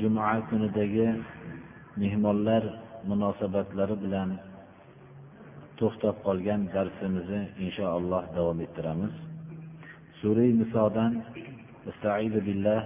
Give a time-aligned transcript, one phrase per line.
[0.00, 1.08] juma kunidagi
[2.00, 2.62] mehmonlar
[3.08, 4.30] munosabatlari bilan
[5.78, 9.12] to'xtab qolgan darsimizni inshaalloh davom ettiramiz
[10.20, 11.12] sura nisodan
[11.90, 12.80] استعيذ بالله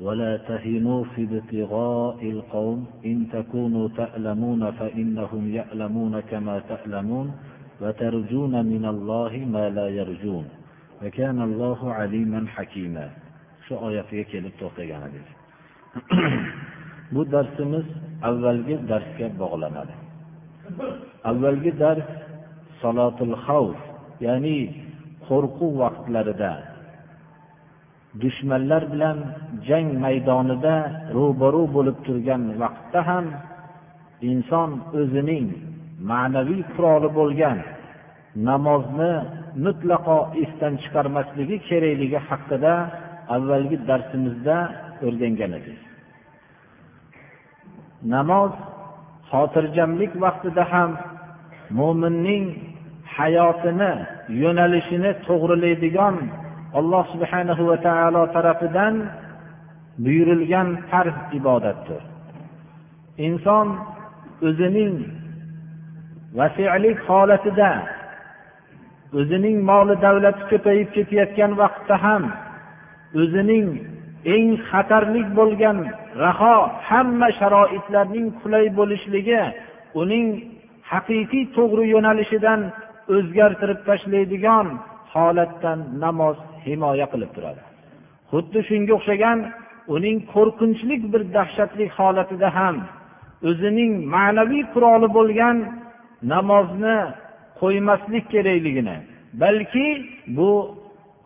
[0.00, 7.26] ولا تهنوا في ابتغاء القوم إن تكونوا تألمون فإنهم يألمون كما تألمون
[7.82, 10.44] وترجون من الله ما لا يرجون
[11.02, 13.06] وكان الله عليما حكيما
[13.68, 15.37] shu oyatiga kelib to'xtagan edik
[17.13, 17.87] bu darsimiz
[18.29, 19.95] avvalgi darsga bog'lanadi.
[21.29, 22.09] Avvalgi dars
[22.81, 23.79] salotul xavf
[24.25, 24.59] ya'ni
[25.27, 26.53] qo'rquv vaqtlarida
[28.21, 29.17] dushmanlar bilan
[29.67, 30.75] jang maydonida
[31.17, 33.25] ro'baru bo'lib turgan vaqtda ham
[34.31, 35.47] inson o'zining
[36.11, 37.57] ma'naviy quroli bo'lgan
[38.47, 39.13] namozni
[39.65, 42.73] mutlaqo esdan chiqarmasligi kerakligi haqida
[43.35, 44.57] avvalgi darsimizda
[45.07, 45.79] o'rgangan edik
[48.13, 48.51] namoz
[49.31, 50.91] xotirjamlik vaqtida ham
[51.79, 52.45] mo'minning
[53.17, 53.93] hayotini
[54.41, 56.15] yo'nalishini to'g'rilaydigan
[56.79, 58.95] alloh subhanahu va taolo tarafidan
[60.03, 62.01] buyurilgan farz ibodatdir.
[63.27, 63.67] Inson
[64.47, 64.95] o'zining
[66.39, 67.71] vasiylik holatida
[69.19, 72.23] o'zining moli davlati ko'payib ketayotgan vaqtda ham
[73.21, 73.67] o'zining
[74.25, 75.77] eng xatarlik bo'lgan
[76.23, 76.55] raho
[76.89, 79.41] hamma sharoitlarning qulay bo'lishligi
[80.01, 80.27] uning
[80.91, 82.61] haqiqiy to'g'ri yo'nalishidan
[83.15, 84.67] o'zgartirib tashlaydigan
[85.13, 87.61] holatdan namoz himoya qilib turadi.
[88.31, 89.39] Xuddi shunga o'xshagan
[89.95, 92.75] uning qo'rqinchli bir dahshatli holatida ham
[93.49, 95.57] o'zining ma'naviy quroli bo'lgan
[96.33, 96.99] namozni
[97.61, 98.97] qo'ymaslik kerakligini
[99.43, 99.87] balki
[100.37, 100.51] bu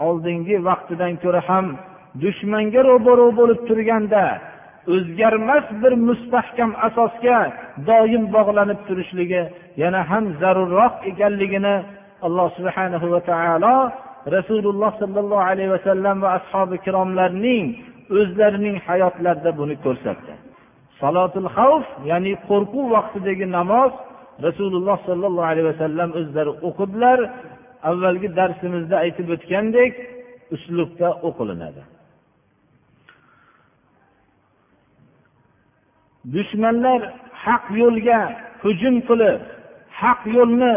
[0.07, 1.65] oldingi vaqtidan ko'ra ham
[2.21, 4.25] dushmanga ro'baro bo'lib turganda
[4.93, 7.39] o'zgarmas bir mustahkam asosga
[7.89, 9.43] doim bog'lanib turishligi
[9.81, 11.75] yana ham zarurroq ekanligini
[12.25, 13.75] alloh subhanahu va taolo
[14.35, 17.65] rasululloh sollallohu alayhi vasallam va ashobi ikromlarning
[18.19, 20.33] o'zlarining hayotlarida buni ko'rsatdi.
[21.01, 23.91] Salotul xavf ya'ni qo'rquv vaqtidagi namoz
[24.47, 27.19] rasululloh sollallohu alayhi vasallam o'zlari o'qidilar
[27.89, 29.93] avvalgi darsimizda aytib o'tgandek
[30.55, 31.81] uslubda o'qilinadi.
[36.31, 37.01] Dushmanlar
[37.45, 38.19] haq yo'lga
[38.63, 39.39] hujum qilib
[40.01, 40.75] haq yo'lni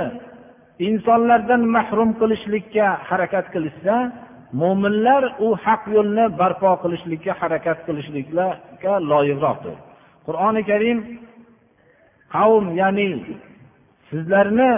[0.88, 3.96] insonlardan mahrum qilishlikka harakat qilishsa
[4.60, 9.76] mo'minlar u haq yo'lni barpo qilishlikka harakat qilishlikka loyiqroqdir.
[10.26, 10.98] Qur'oni karim
[12.34, 13.08] qavm ya'ni
[14.10, 14.70] sizlarni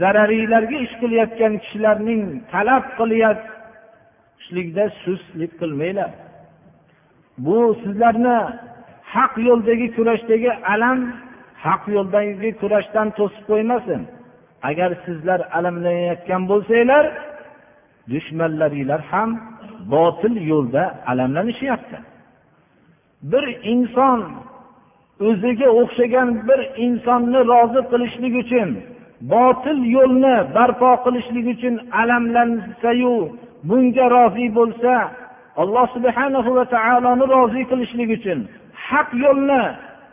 [0.00, 6.10] zararinglarga ish qilayotgan kishilarning talab qilayotishlikda sustlik qilmanglar.
[7.44, 8.38] Bu sizlarni
[9.14, 10.98] haq yo'ldagi kurashdagi alam
[11.64, 14.00] haq yo'ldagi kurashdan to'sib qo'ymasin.
[14.68, 17.04] Agar sizlar alamlanayotgan bo'lsanglar
[18.12, 19.30] dushmanlaringlar ham
[19.94, 21.98] botil yo'lda alamlanishyapti.
[23.32, 24.20] Bir inson
[25.28, 28.68] o'ziga o'xshagan bir insonni rozi qilishlik uchun
[29.32, 33.16] botil yo'lni barpo qilishlik uchun alamlansayu
[33.68, 34.94] bunga rozi bo'lsa
[35.62, 38.38] alloh subhanahu va taoloni rozi qilishlik uchun
[38.88, 39.62] haq yo'lni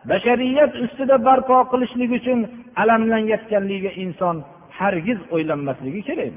[0.10, 2.40] bashariyat ustida barpo qilishlik uchun
[2.82, 4.36] alamlanayotganligiga inson
[4.80, 6.34] hargiz o'ylanmasligi kerak.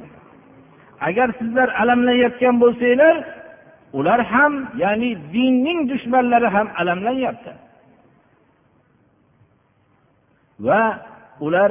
[1.09, 3.17] Agar sizlar alamlanayotgan bo'lsanglar
[3.99, 4.53] ular ham
[4.83, 7.53] ya'ni dinning dushmanlari ham alamlanyapti.
[10.67, 10.83] Va
[11.47, 11.71] ular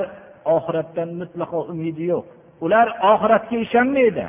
[0.56, 2.26] oxiratdan mutlaqo umidi yo'q.
[2.66, 4.26] Ular oxiratga ishonmaydi.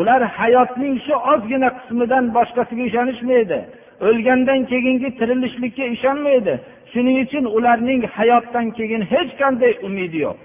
[0.00, 3.58] Ular hayotning shu ozgina qismidan boshqasiga ishonishmaydi.
[4.00, 6.54] O'lgandan keyingi tirilishlikka ishonmaydi.
[6.92, 10.38] Shuning uchun ularning hayotdan keyin hech qanday umidi yo'q.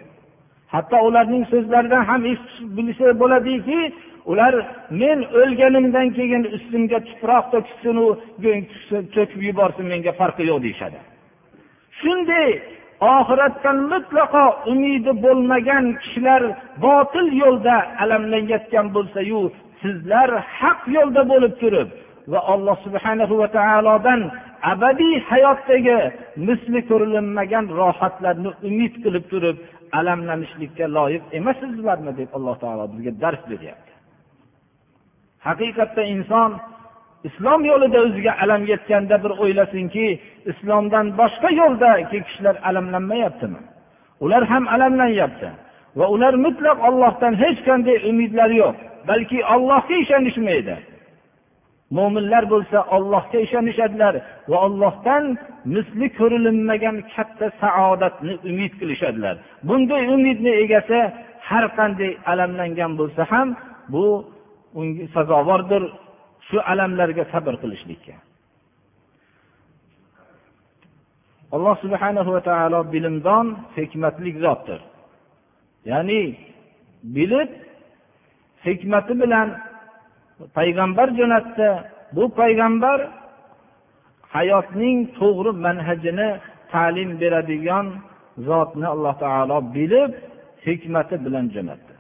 [0.74, 2.22] Hatto ularning so'zlaridan ham
[2.78, 3.80] bilsa bo'ladiki
[4.32, 4.54] ular
[5.02, 8.06] men o'lganimdan keyin ustimga tuproq to'kishsinu
[9.16, 11.00] to'kib yuborsin menga farqi yo'q deyishadi.
[12.00, 12.50] Shunday
[13.18, 16.42] oxiratdan mutlaqo umidi bo'lmagan kishilar
[16.86, 19.42] botil yo'lda alamlanayotgan bo'lsayu
[19.82, 21.90] sizlar haq yo'lda bo'lib turib
[22.28, 24.22] va alloh subhanahu va taolodan
[24.74, 25.98] abadiy hayotdagi
[26.48, 29.58] misli ko'rilinmagan rohatlarni umid qilib turib
[30.00, 33.92] alamlanishlikka loyiq emassizlarmi deb alloh taolo bizga dars beryapti.
[35.48, 36.52] Haqiqatda inson
[37.28, 40.08] islom yo'lida o'ziga alam yetganda bir o'ylasinki
[40.52, 43.62] islomdan boshqa yo'ldagi kishilar alamlanmayaptimi?
[44.24, 45.50] Ular ham alamlanyapti
[46.00, 48.78] va ular mutlaq ollohdan hech qanday umidlari yo'q
[49.10, 50.76] balki ollohga ishonishmaydi.
[51.98, 54.14] Mo'minlar bo'lsa ollohga ishonishadilar
[54.50, 55.24] va ollohdan
[55.76, 59.36] misli ko'rilinmagan katta saodatni umid qilishadilar.
[59.68, 61.00] Bunday umidni egasi
[61.50, 63.48] har qanday alamlangan bo'lsa ham
[63.94, 64.06] bu
[64.80, 65.84] unga sazovordir
[66.48, 68.16] shu alamlarga sabr qilishlikka.
[71.56, 73.46] Alloh subhanahu va taolo bilimdon
[73.78, 74.80] hikmatli zotdir.
[75.92, 76.22] Ya'ni
[77.16, 77.50] bilib
[78.66, 79.48] hikmati bilan
[80.58, 81.70] payg'ambar jo'natdi
[82.16, 83.00] bu payg'ambar
[84.36, 86.30] hayotning to'g'ri manhajini
[86.74, 87.86] ta'lim beradigan
[88.48, 90.12] zotni alloh taolo bilib
[90.66, 91.94] hikmati bilan jo'natdi.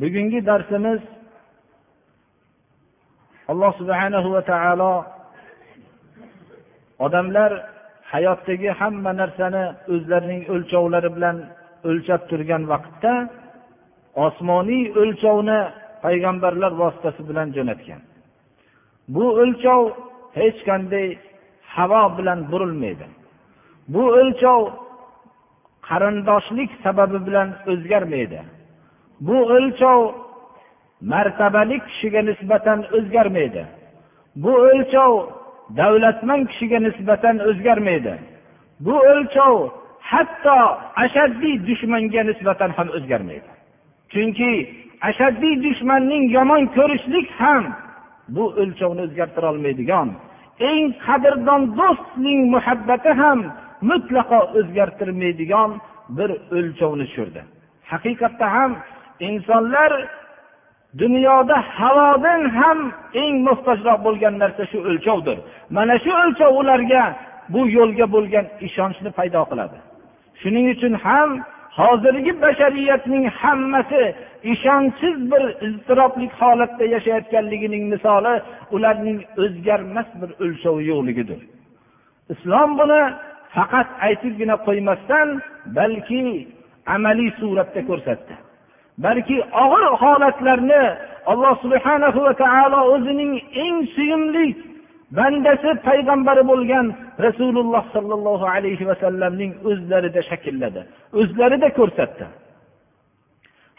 [0.00, 1.00] Bugungi darsimiz
[3.50, 4.94] alloh subhanahu va taolo
[7.06, 7.50] odamlar
[8.12, 11.36] hayotdagi hamma narsani o'zlarining o'lchovlari bilan
[11.88, 13.12] o'lchab turgan vaqtda
[14.26, 15.58] osmoniy o'lchovni
[16.04, 18.00] payg'ambarlar vositasi bilan jo'natgan.
[19.14, 19.82] Bu o'lchov
[20.38, 21.06] hech qanday
[21.74, 23.06] havo bilan burilmaydi.
[23.94, 24.60] Bu o'lchov
[25.88, 28.40] qarindoshlik sababi bilan o'zgarmaydi.
[29.26, 30.00] Bu o'lchov
[31.12, 33.62] martabali kishiga nisbatan o'zgarmaydi.
[34.42, 35.12] Bu o'lchov
[35.80, 38.14] davlatmand kishiga nisbatan o'zgarmaydi.
[38.84, 39.54] Bu o'lchov
[40.10, 40.58] hatto
[41.04, 43.53] ashaddiy dushmanga nisbatan ham o'zgarmaydi.
[44.14, 44.52] Chunki
[45.08, 47.64] ashaddiy dushmanning yomon ko'rishlik ham
[48.34, 50.08] bu o'lchovni o'zgartira olmaydigan
[50.70, 53.38] eng qadrdon do'stning muhabbati ham
[53.90, 55.70] mutlaqo o'zgartirmaydigan
[56.16, 57.40] bir o'lchovni tushirdi.
[57.92, 58.70] Haqiqatda ham
[59.28, 59.92] insonlar
[61.02, 62.78] dunyoda havodan ham
[63.22, 65.38] eng muhtojroq bo'lgan narsa shu o'lchovdir.
[65.76, 67.04] Mana shu o'lchov ularga
[67.54, 69.78] bu yo'lga bo'lgan ishonchni paydo qiladi.
[70.40, 71.30] Shuning uchun ham
[71.78, 74.14] hozirgi bashariyatning hammasi
[74.52, 78.34] ishonchsiz bir iztirobli holatda yashayotganligining misoli
[78.74, 81.40] ularning o'zgarmas bir o'lchovi yo'qligidir.
[82.34, 83.02] Islom buni
[83.54, 85.28] faqat aytibgina qo'ymasdan
[85.78, 86.22] balki
[86.94, 88.34] amaliy suratda ko'rsatdi.
[89.04, 90.82] Balki og'ir holatlarni
[91.32, 93.32] alloh subhanahu va taolo o'zining
[93.64, 94.46] eng suyumli
[95.18, 96.86] bandasi payg'ambari bo'lgan
[97.26, 100.80] rasululloh sollallohu alayhi vasallamning o'zlarida shaklladi
[101.20, 102.24] o'zlarida ko'rsatdi.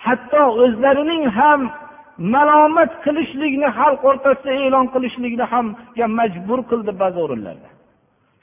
[0.06, 1.62] Hatto o'zlarining ham
[2.36, 7.70] malomat qilishlikni xalq o'rtasida e'lon qilishlikni hamga majbur qildi ba'zi o'rinlarda.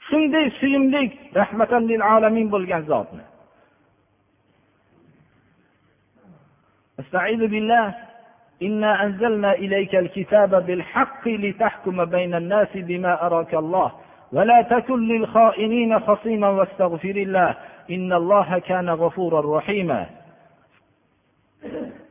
[0.07, 1.03] Shunday suyimli
[1.39, 3.23] rahmatan lil alamin bo'lgan zotni.
[8.62, 13.92] إنا أنزلنا إليك الكتاب بالحق لتحكم بين الناس بما أراك الله
[14.32, 17.54] ولا تكن للخائنين خصيما واستغفر الله
[17.90, 20.06] إن الله كان غفورا رحيما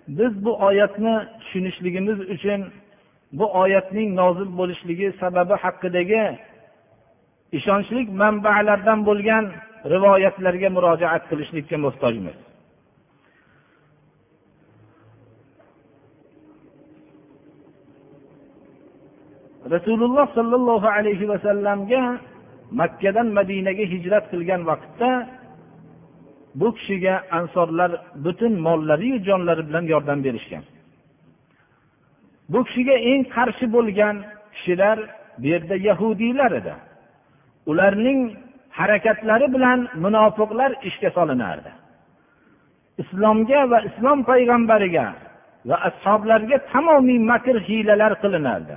[0.08, 2.62] biz bu oyatni tushunishligimiz uchun
[3.32, 6.24] bu oyatning nozil bo'lishligi sababi haqidagi
[7.58, 9.46] ishonchli manbalardan bo'lgan
[9.94, 12.38] rivoyatlarga murojaat qilishlikka muhtojmiz
[19.71, 22.03] Rasululloh sollallohu alayhi vasallamga
[22.81, 25.11] makkadan madinaga hijrat qilgan vaqtda
[26.55, 27.91] bu kishiga ansorlar
[28.25, 30.65] butun mollariyu jonlari bilan yordam berishgan.
[32.53, 34.17] Bu kishiga eng qarshi bo'lgan
[34.55, 34.99] kishilar
[35.41, 36.75] bu yerda yahudiylar edi.
[37.71, 38.21] Ularning
[38.79, 41.71] harakatlari bilan munofiqlar ishga solinardi.
[43.03, 45.07] Islomga va islom payg'ambariga
[45.69, 48.75] va ashoblarga tamomiy makr hiylalar qilinardi.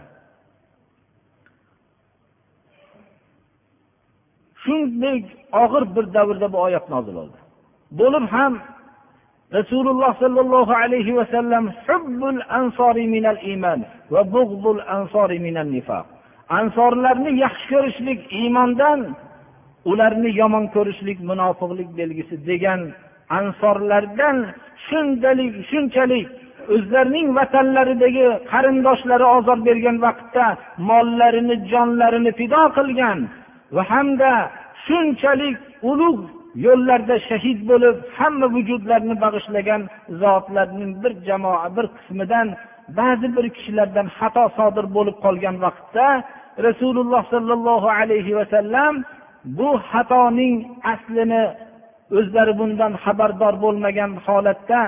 [4.65, 5.17] Shunday
[5.63, 7.37] og'ir bir davrda bu oyat nozil bo'ldi
[7.99, 8.53] bo'lib ham
[9.57, 13.79] rasululloh sollallohu alayhi vasallam hubbul ansori minal iymon
[14.13, 16.05] va bug'dul ansori minal nifoq
[16.59, 18.99] ansorlarni yaxshi ko'rishlik iymondan
[19.91, 22.81] ularni yomon ko'rishlik munofiqlik belgisi degan
[23.39, 24.37] ansorlardan
[24.87, 26.27] shundalik shunchalik
[26.75, 30.45] o'zlarining vatanlaridagi qarindoshlari ozor bergan vaqtda
[30.89, 33.19] mollarini jonlarini fido qilgan
[33.75, 34.31] va hamda
[34.85, 35.57] shunchalik
[35.91, 36.23] ulug'
[36.65, 39.81] yo'llarda shahid bo'lib hamma vujudlarni bag'ishlagan
[40.21, 42.47] zotlarning bir jamoa bir qismidan
[42.99, 46.07] ba'zi bir kishilardan xato sodir bo'lib qolgan vaqtda
[46.67, 48.93] rasululloh sollallohu alayhi vasallam
[49.57, 50.55] bu xatoning
[50.93, 51.43] aslini
[52.17, 54.81] o'zlari bundan xabardor bo'lmagan holatda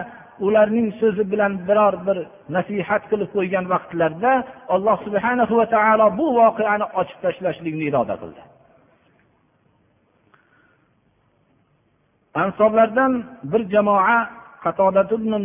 [0.46, 2.18] ularning so'zi bilan biror bir
[2.56, 4.34] nasihat qilib qo'ygan vaqtlarida
[4.76, 8.42] alloh subhana va taolo bu voqeani ochib tashlashlikni iroda qildi.
[12.42, 13.14] Ansoblardan
[13.52, 14.20] bir jamoa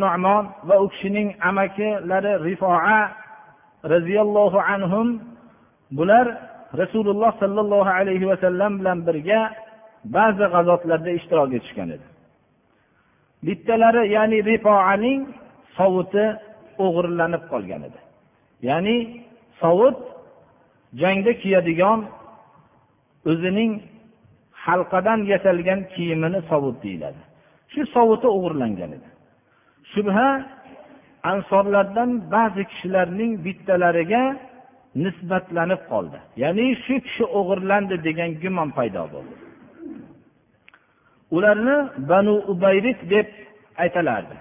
[0.04, 3.00] nomon va u kishining amakilari rifoa
[3.92, 5.08] roziyallohu anhum
[5.98, 6.26] bular
[6.80, 9.40] rasululloh sollallohu alayhi vasallam bilan birga
[10.16, 12.06] ba'zi g'azotlarda ishtirok etishgan edi.
[13.46, 15.20] Bittalari ya'ni rifoaning
[15.76, 16.24] sovuti
[16.84, 18.00] o'g'irlanib qolgan edi.
[18.68, 18.96] Ya'ni
[19.60, 19.98] sovut
[21.00, 22.00] jangda kiyadigan
[23.30, 23.72] o'zining
[24.66, 27.22] halqadan yasalgan kiyimini sovut deyiladi.
[27.72, 29.08] Shu sovuti o'g'irlangan edi.
[29.92, 30.28] Shubha
[31.32, 34.22] ansorlardan ba'zi kishilarning bittalariga
[35.04, 36.18] nisbatlanib qoldi.
[36.42, 39.34] Ya'ni shu kishi o'g'irlandi degan gumon paydo bo'ldi.
[41.36, 41.76] Ularni
[42.10, 43.28] banu ubayrit deb
[43.82, 44.36] aytilardi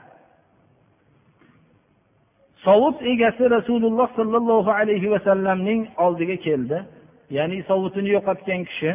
[2.65, 6.77] sovut egasi rasululloh sollallohu alayhi vasallamning oldiga keldi.
[7.37, 8.91] Ya'ni sovutini yo'qotgan kishi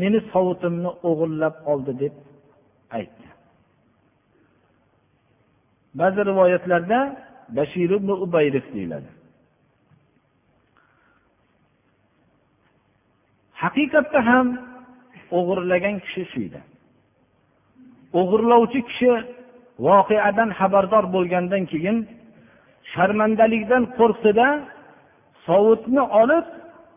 [0.00, 2.14] meni sovutimni o'g'irlab oldi deb
[2.98, 3.26] aytdi.
[6.00, 6.98] Ba'zi rivoyatlarda
[7.56, 9.10] bashir ibn ubayris deyiladi.
[13.62, 14.46] Haqiqatda ham
[15.38, 16.60] o'g'irlagan kishi shu edi.
[18.20, 19.10] O'g'irlovchi kishi
[19.86, 21.96] voqeadan xabardor bo'lgandan keyin
[22.92, 24.48] sharmandalikdan qo'rqdida
[25.46, 26.46] sovutni olib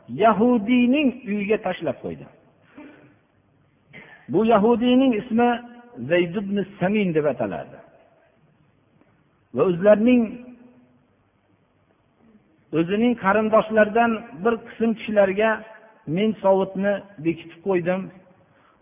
[0.09, 2.25] yahudiyning uyiga tashlab qo'ydi.
[4.29, 5.49] Bu yahudiyning ismi
[6.09, 7.77] zayd ibn samin deb ataladi.
[9.55, 10.21] Va o'zlarining
[12.79, 14.11] o'zining qarindoshlaridan
[14.43, 15.49] bir qism kishilarga
[16.15, 16.93] men sovutni
[17.25, 18.01] bekitib qo'ydim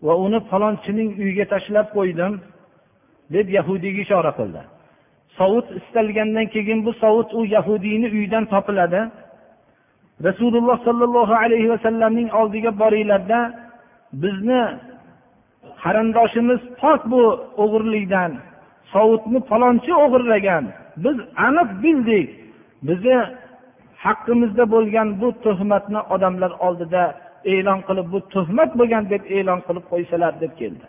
[0.06, 2.32] va uni falonchining uyiga tashlab qo'ydim
[3.34, 4.62] deb yahudiyga ishora qildi.
[5.38, 9.00] Sovut istalgandan keyin bu sovut u yahudiyni uyidan topiladi.
[10.26, 13.40] Rasululloh sollallohu alayhi vasallamning oldiga boringlarda
[14.22, 14.62] bizni
[15.82, 17.22] qarindoshimiz pok bu
[17.62, 18.32] o'g'irlikdan
[18.92, 20.64] sovutni falonchi o'g'irlagan.
[21.04, 22.28] Biz aniq bildik.
[22.88, 23.18] Bizni
[24.04, 27.02] haqqimizda bo'lgan bu tuhmatni odamlar oldida
[27.52, 30.86] e'lon qilib bu tuhmat bo'lgan deb e'lon qilib qo'ysalar deb keldi.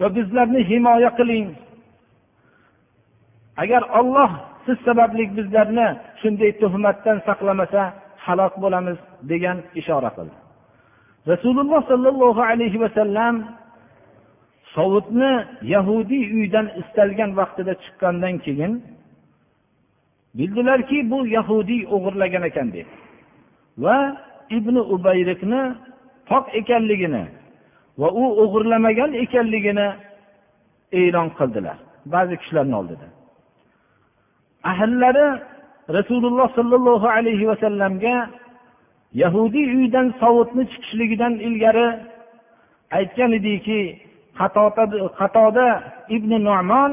[0.00, 1.48] Va bizlarni himoya qiling.
[3.62, 4.30] Agar olloh
[4.66, 5.88] siz sababli bizlarni
[6.26, 7.82] shunday tuhmatdan saqlamasa
[8.26, 8.98] halok bo'lamiz
[9.30, 10.36] degan ishora qildi.
[11.32, 13.34] Rasululloh sollallohu alayhi vasallam
[14.74, 15.32] sovutni
[15.74, 18.72] yahudiy uydan istalgan vaqtida chiqqandan keyin
[20.38, 22.88] bildilarki bu yahudiy o'g'irlagan ekan deb
[23.84, 23.96] va
[24.58, 25.62] ibn ubayrikni
[26.30, 27.24] pok ekanligini
[28.00, 29.88] va u o'g'irlamagan ekanligini
[31.00, 31.76] e'lon qildilar.
[32.14, 33.06] Ba'zi kishilarni oldida.
[34.70, 35.26] Ahllari
[35.88, 38.16] rasululloh sollallohu alayhi vasallamga
[39.22, 41.88] yahudiy uydan sovutni chiqishligidan ilgari
[42.98, 43.80] aytgan ediki
[45.18, 45.68] qatoda
[46.16, 46.92] ibn nomon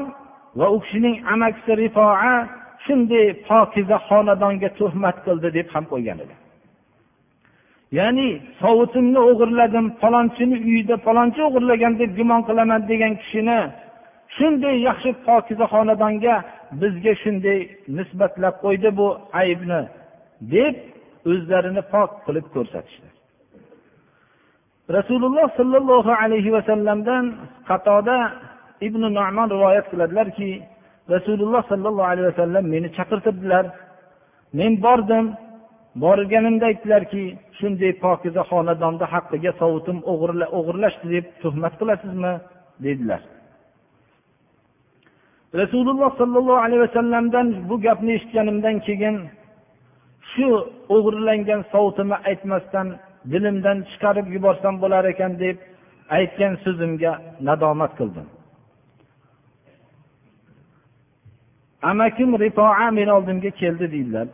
[0.58, 2.34] va u kishining amakisi rifoa
[2.84, 6.34] shunday pokiza xonadonga tuhmat qildi deb ham qo'ygan edi.
[7.98, 8.28] Ya'ni
[8.60, 13.58] sovutimni o'g'irladim falonchini uyida falonchi o'g'irlagan deb gumon qilaman degan kishini
[14.36, 16.34] shunday yaxshi pokiza xonadonga
[16.80, 17.58] bizga shunday
[17.98, 19.08] nisbatlab qo'ydi bu
[19.42, 19.80] aybni
[20.54, 20.74] deb
[21.30, 23.08] o'zlarini pok qilib ko'rsatishdi.
[24.96, 27.24] Rasululloh sollallohu alayhi vasallamdan
[27.68, 28.16] qatoda
[28.86, 30.50] ibn nomon rivoyat qiladilarki
[31.14, 33.64] rasululloh sollallohu alayhi vasallam meni chaqirtirdilar.
[34.58, 35.24] Men bordim
[36.04, 37.24] borganimda aytdilarki
[37.58, 42.34] shunday pokiza xonadonni haqqiga sovutim o'g'irlashdi deb tuhmat qilasizmi?
[42.84, 43.20] dedilar.
[45.60, 49.16] Rasululloh sollallohu alayhi vasallamdan bu gapni eshitganimdan keyin
[50.32, 50.48] shu
[50.94, 52.86] o'g'irlangan sovutimni aytmasdan
[53.32, 55.56] dilimdan chiqarib yuborsam bo'lar ekan deb
[56.18, 57.12] aytgan so'zimga
[57.48, 58.26] nadomat qildim.
[61.90, 64.28] Amakim rifoa meni oldimga keldi deydilar.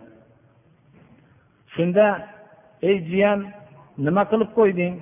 [1.75, 2.07] Shunda
[2.89, 3.41] ey jiyan
[4.07, 4.95] nima qilib qo'yding?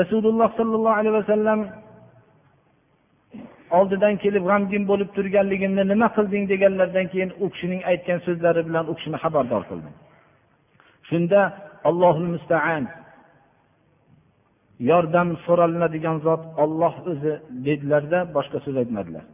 [0.00, 1.60] Rasululloh sollallohu alayhi vasallam
[3.77, 8.93] oldidan kelib g'amgin bo'lib turganligimni nima qilding deganlaridan keyin u kishining aytgan so'zlari bilan u
[8.97, 9.95] kishini xabardor qildim
[11.09, 11.39] shunda
[11.89, 12.83] allohul mustaan
[14.89, 17.33] yordam so'ralinadigan zot olloh o'zi
[17.67, 19.25] dedilarda boshqa so'z aytmadilar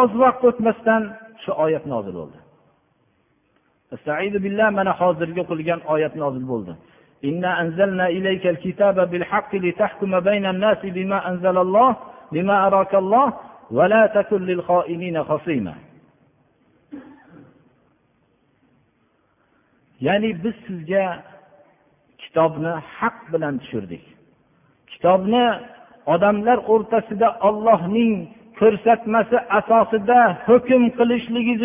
[0.00, 1.02] oz vaqt o'tmasdan
[1.42, 2.38] shu oyat nozil bo'ldi
[4.78, 6.74] mana hozirgi o'qilgan oyat nozil bo'ldi
[7.30, 11.96] إنا أنزلنا إليك الكتاب بالحق لتحكم بين الناس بما أنزل الله
[12.32, 13.32] بما أراك الله
[13.70, 15.74] ولا تكن للخائنين خصيما
[20.02, 21.22] ya'ni biz sizga
[22.18, 24.04] kitobni haq bilan tushirdik
[24.90, 25.44] kitobni
[26.14, 28.14] odamlar o'rtasida ollohning
[28.60, 31.62] ko'rsatmasi asosida hukm qilishligingiz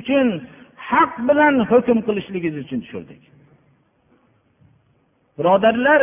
[0.00, 0.28] uchun
[0.90, 3.22] haq bilan hukm qilishligingiz uchun tushirdik
[5.38, 6.02] birodarlar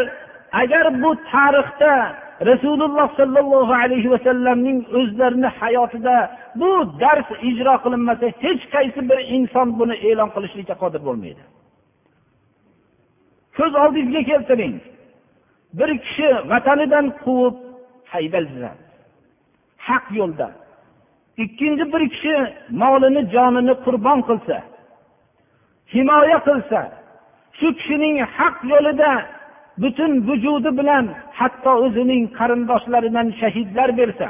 [0.62, 1.94] agar bu tarixda
[2.41, 6.17] rasululloh sollallohu alayhi vasallamning o'zlarini hayotida
[6.61, 6.71] bu
[7.01, 11.43] dars ijro qilinmasa hech qaysi bir inson buni e'lon qilishlikka qodir bo'lmaydi.
[13.57, 14.75] Ko'z oldingizga keltiring.
[15.79, 17.57] Bir kishi vatanidan quvib
[18.13, 18.71] haydalsa
[19.89, 20.49] haq yo'lda.
[21.45, 22.35] Ikkinchi bir kishi
[22.83, 24.57] molini jonini qurbon qilsa
[25.95, 26.81] himoya qilsa
[27.59, 29.11] shu kishining haq yo'lida
[29.83, 31.05] butun vujudi bilan
[31.39, 34.29] hatto o'zining qarindoshlaridan shahidlar bersa.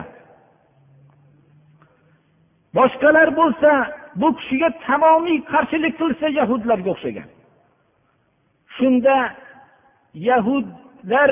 [2.76, 3.70] Boshqalar bo'lsa
[4.20, 7.28] bu kishiga tamomiy qarshilik qilsa yahudlarga o'xshagan.
[8.76, 9.16] Shunda
[10.28, 11.30] yahudlar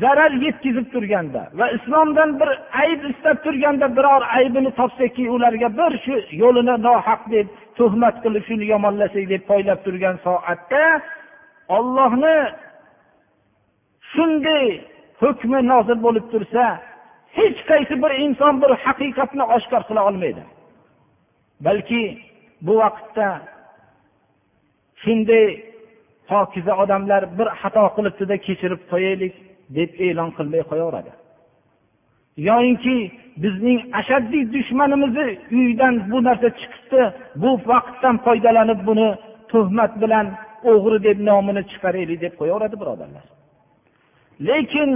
[0.00, 2.50] zarar yetkazib turganda va islomdan bir
[2.82, 7.46] ayb istab turganda biror aybini topsaki ularga bir shu yo'lini nohaq deb
[7.78, 10.84] tuhmat qilib shuni yomonlasak deb poylab turgan soatda
[11.76, 12.36] ollohni
[14.12, 14.66] shunday
[15.22, 16.64] hukmi nozil bo'lib tursa
[17.38, 20.42] hech qaysi bir inson bir haqiqatni oshkor qila olmaydi.
[21.66, 22.02] Balki
[22.66, 23.28] bu vaqtda
[25.02, 25.46] shunday
[26.30, 29.34] pokiza odamlar bir xato qilibdida kechirib qo'yaylik
[29.76, 31.12] deb e'lon qilmay qo'yaveradi.
[32.48, 32.96] Yoyinki
[33.42, 37.02] bizning ashaddiy dushmanimizni uyidan bu narsa chiqibdi
[37.42, 39.08] bu vaqtdan foydalanib buni
[39.52, 40.26] tuhmat bilan
[40.70, 43.24] o'g'ri deb nomini chiqaraylik deb qo'yaveradi birodarlar.
[44.48, 44.90] Lekin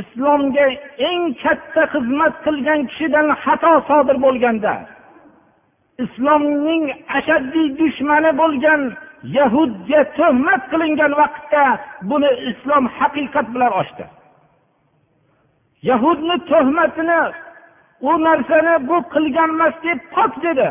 [0.00, 0.66] islomga
[1.08, 4.74] eng katta xizmat qilgan kishidan xato sodir bo'lganda
[6.04, 6.84] islomning
[7.18, 8.82] ashaddiy dushmani bo'lgan
[9.36, 11.64] yahudga tuhmat qilingan vaqtda
[12.10, 14.04] buni islom haqiqat bilan ochdi.
[15.90, 17.22] Yahudni tuhmatini
[18.08, 20.68] u narsani bu qilganmas deb pok dedi.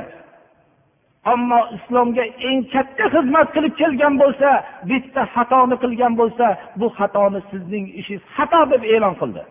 [1.24, 4.50] Ammo islomga eng katta xizmat qilib kelgan bo'lsa
[4.90, 6.48] bitta xatoni qilgan bo'lsa
[6.80, 9.44] bu xatoni sizning ishingiz xato deb e'lon qildi.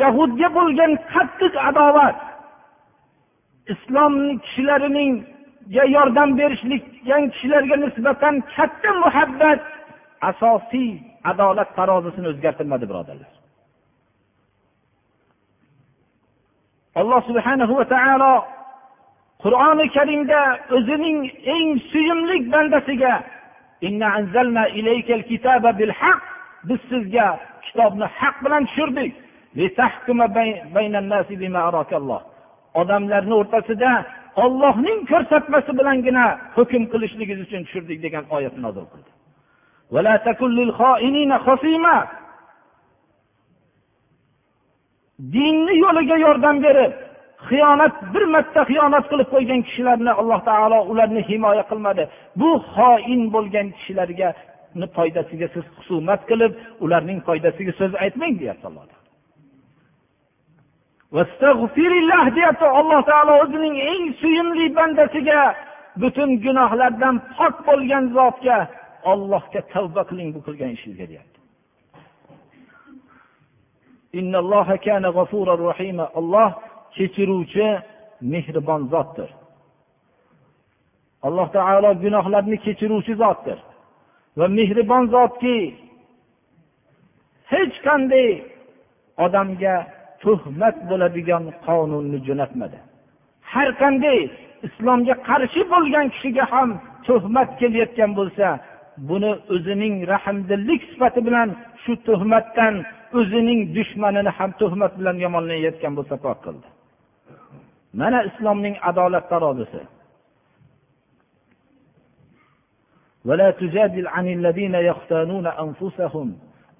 [0.00, 2.16] Yahudga bo'lgan qattiq adovat
[3.72, 9.60] islom kishilarininga yordam berishlikgan kishilarga nisbatan katta muhabbat
[10.30, 10.90] asosiy
[11.30, 13.31] adolat tarozisini o'zgartirmadi birodarlar.
[17.00, 18.32] Alloh subhanahu va taolo
[19.42, 20.40] qur'oni karimda
[20.76, 21.18] o'zining
[21.54, 23.14] eng suyimli bandasiga
[26.68, 27.28] biz sizga
[27.66, 29.12] kitobni haq bilan tushirdik.
[32.80, 33.90] Odamlarni o'rtasida
[34.44, 36.24] ollohning ko'rsatmasi bilangina
[36.56, 39.10] hukm qilishligingiz uchun tushirdik degan oyatni nozil qildi.
[45.34, 46.92] Dinni yo'liga yordam berib
[47.48, 52.04] xiyonat bir marta xiyonat qilib qo'ygan kishilarni alloh taolo ularni himoya qilmadi.
[52.40, 54.28] Bu xoin bo'lgan kishilarga
[54.96, 56.52] foydasiga siz husumat qilib
[56.84, 58.84] ularning foydasiga so'z aytmang deyapti alloh
[62.36, 65.40] deyapti alloh taolo o'zining eng suyimli bandasiga.
[66.02, 68.58] Butun gunohlardan pok bo'lgan zotga
[69.12, 71.31] ollohga tavba qiling bu qilgan ishingizga deyapti.
[76.18, 76.50] Olloh
[76.96, 77.66] kechiruvchi
[78.32, 79.30] mehribon zotdir.
[81.26, 83.58] Alloh taolo gunohlarni kechiruvchi zotdir.
[84.38, 85.56] Va mehribon zotki
[87.52, 88.28] hech qanday
[89.24, 89.74] odamga
[90.22, 92.78] tuhmat bo'ladigan qonunni jo'natmadi.
[93.52, 94.20] Har qanday
[94.66, 96.70] islomga qarshi bo'lgan kishiga ham
[97.06, 98.46] tuhmat kelayotgan bo'lsa
[99.08, 101.48] buni o'zining rahmdillik sifati bilan
[101.82, 102.74] shu tuhmatdan
[103.18, 106.68] o'zining dushmanini ham tuhmat bilan yomonlayotgan bo'lsa pok qildi.
[108.00, 109.82] Mana islomning adolat tarozisi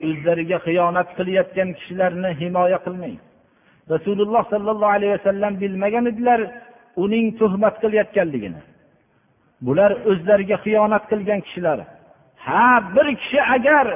[0.08, 3.16] o'zlariga xiyonat qilayotgan kishilarni himoya qilmang.
[3.94, 6.40] Rasululloh sollallohu alayhi vasallam bilmagan edilar
[7.04, 8.60] uning tuhmat qilayotganligini.
[9.66, 11.78] Bular o'zlariga xiyonat qilgan kishilar.
[12.46, 13.86] Ha bir kishi agar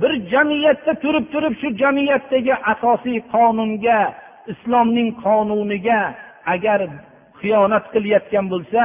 [0.00, 4.00] bir jamiyatda turib turib shu jamiyatdagi asosiy qonunga
[4.52, 6.00] islomning qonuniga
[6.54, 6.80] agar
[7.40, 8.82] xiyonat qilayotgan bo'lsa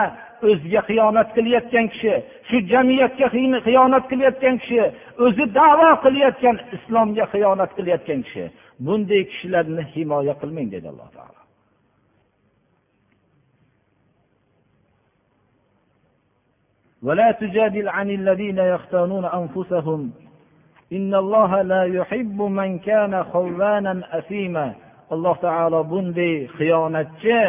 [0.47, 2.13] o'ziga xiyonat qilayotgan kishi
[2.49, 3.27] shu jamiyatga
[3.65, 4.83] xiyonat qilayotgan kishi
[5.25, 8.45] o'zi davo qilayotgan islomga xiyonat qilayotgan kishi
[8.85, 11.41] bunday kishilarni himoya qilmang dedi alloh taolo
[17.07, 20.11] ولا تجادل عن الذين يختانون أنفسهم
[25.10, 27.40] alloh taolo bunday xiyonatchi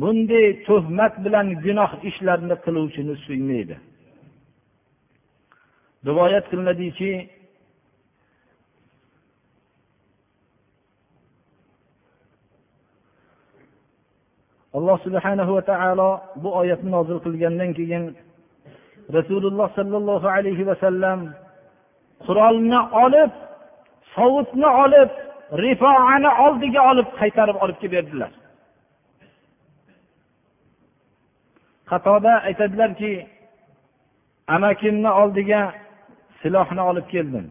[0.00, 3.76] bunday tuhmat bilan gunoh ishlarni qiluvchini suymaydi.
[6.06, 7.12] Rivoyat qilinadiki
[14.76, 16.10] alloh subhanahu va taolo
[16.42, 18.04] bu oyatni nozil qilgandan keyin
[19.16, 21.18] rasululloh sollallohu alayhi vasallam
[22.24, 23.32] qurolni olib
[24.14, 25.10] sovutni olib
[25.64, 28.32] rifoani oldiga olib qaytarib olib kelib berdilar
[31.90, 33.12] qatoda aytadilarki
[34.56, 35.60] amakimni oldiga
[36.42, 37.46] silohni olib keldim.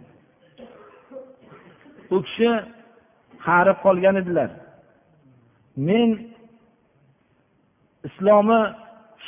[2.16, 2.50] U kishi
[3.46, 4.50] qarib qolgan edilar.
[5.88, 6.10] Men
[8.08, 8.62] islomi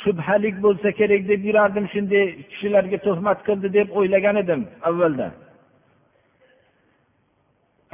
[0.02, 5.28] shubhalik bo'lsa kerak deb yurardim shunday kishilarga tuhmat qildi deb o'ylagan edim avvalda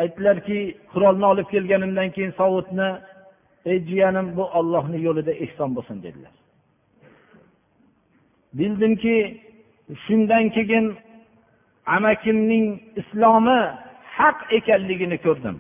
[0.03, 0.59] aytdilarki
[0.93, 2.89] qurolni olib kelganimdan keyin sovutni
[3.71, 6.35] ey jiyanim bu ollohni yo'lida ehson bo'lsin dedilar.
[8.59, 9.17] Bildimki
[10.05, 10.87] shundan keyin
[11.97, 12.67] amakimning
[13.01, 13.61] islomi
[14.19, 15.57] haq ekanligini ko'rdim.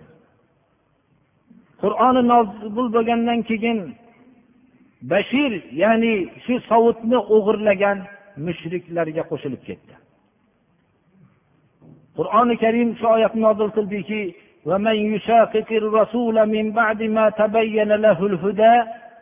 [1.82, 3.78] Qur'oni nozil bo'lgandan keyin
[5.11, 6.13] bashir ya'ni
[6.45, 7.97] shu sovutni o'g'irlagan
[8.45, 9.93] mushriklarga qo'shilib ketdi
[12.17, 14.23] qur'oni karim shu oyatni nozil qildiki
[14.65, 18.75] ومن يشاقق الرسول من بعد ما تبين له الهدى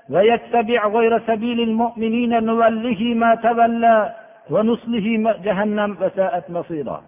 [0.10, 4.16] ويتبع غير سبيل المؤمنين نوله ما تولى
[4.50, 7.04] ونصله جهنم وساءت مصيرا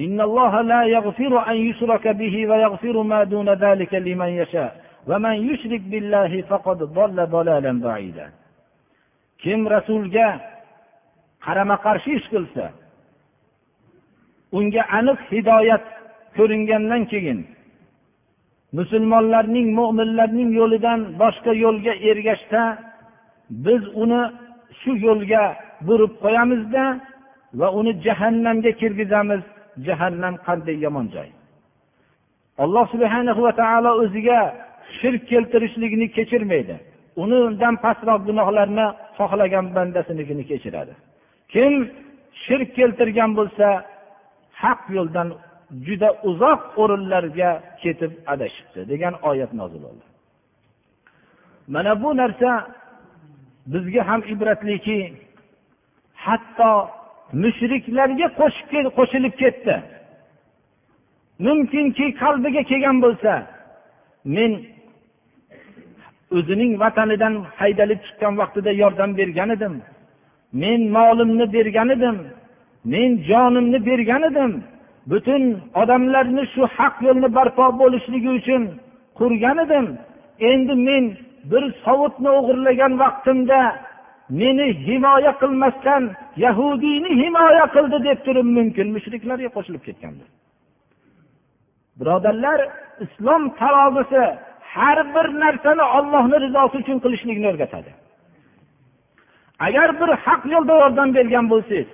[0.00, 4.76] إن الله لا يغفر أن يشرك به ويغفر ما دون ذلك لمن يشاء
[9.43, 10.27] kim rasulga
[11.45, 12.65] qarama qarshi ish qilsa
[14.57, 15.85] unga aniq hidoyat
[16.37, 17.39] ko'ringandan keyin
[18.77, 22.61] musulmonlarning mo'minlarning yo'lidan boshqa yo'lga ergashsa
[23.65, 24.21] biz uni
[24.81, 25.43] shu yo'lga
[25.87, 26.83] burib qo'yamizda
[27.59, 29.43] va uni jahannamga kirgizamiz.
[29.87, 31.29] Jahannam qanday yomon joy.
[32.63, 34.39] Alloh subhanahu va taolo o'ziga
[34.99, 36.75] shirk keltirishlikni kechirmaydi.
[37.23, 40.93] Uni undan pastroq gunohlarni xohlagan bandasinikini kechiradi.
[41.53, 41.73] Kim
[42.43, 43.67] shirk keltirgan bo'lsa
[44.61, 45.27] haq yo'ldan
[45.87, 47.49] juda uzoq o'rinlarga
[47.83, 50.05] ketib adashibdi degan oyat nozil bo'ldi.
[51.73, 52.49] Mana bu narsa
[53.73, 54.97] bizga ham ibratliki
[56.25, 56.71] hatto
[57.43, 58.27] mushriklarga
[58.97, 59.75] qo'shilib ketdi.
[61.45, 63.33] Mumkinki qalbiga kelgan bo'lsa
[64.25, 64.51] men
[66.37, 69.73] o'zining vatanidan haydalib chiqqan vaqtida yordam bergan edim
[70.61, 72.17] men molimni bergan edim
[72.93, 74.51] men jonimni bergan edim
[75.11, 75.43] butun
[75.81, 78.63] odamlarni shu haq yo'lni barpo bo'lishligi uchun
[79.19, 79.87] qurgan edim
[80.51, 81.05] endi men
[81.51, 83.59] bir sovutni o'g'irlagan vaqtimda
[84.41, 86.03] meni himoya qilmasdan
[86.45, 90.27] yahudiyni himoya qildi deb turib mumkin mushriklarga qo'shilib ketgandir
[91.99, 92.59] birodarlar
[93.05, 94.23] islom tarozisi
[94.73, 97.91] har bir narsani ollohni rizosi uchun qilishlikni o'rgatadi.
[99.67, 101.89] Agar bir haq yo'lda yordam bergan bo'lsangiz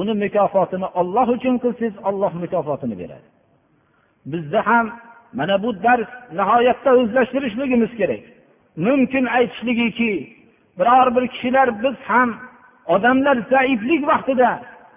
[0.00, 3.26] uni mukofotini olloh uchun qilsangiz olloh mukofotini beradi.
[4.32, 4.86] Bizda ham
[5.38, 8.22] mana bu dars nihoyatda o'zlashtirishligimiz kerak.
[8.86, 10.12] Mumkin aytishligiki
[10.78, 12.30] biror bir kishilar biz ham
[12.94, 14.50] odamlar zaiflik vaqtida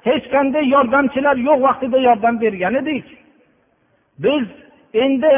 [0.08, 3.06] hech qanday yordamchilar yo'q vaqtida yordam bergan edik.
[4.24, 4.46] Biz
[4.94, 5.34] endi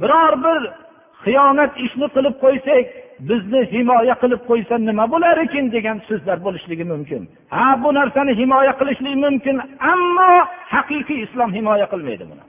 [0.00, 0.60] biror bir
[1.24, 2.86] xiyonat ishni qilib qo'ysak
[3.28, 7.22] bizni himoya qilib qo'ysa nima bo'lar ekan degan so'zlar bo'lishligi mumkin.
[7.54, 9.56] Ha bu narsani himoya qilishlik mumkin
[9.92, 10.32] ammo
[10.74, 12.44] haqiqiy islom himoya qilmaydi buni.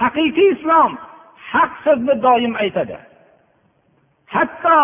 [0.00, 0.90] Haqiqiy islom
[1.52, 2.96] haq so'zni doim aytadi.
[4.34, 4.80] Hatto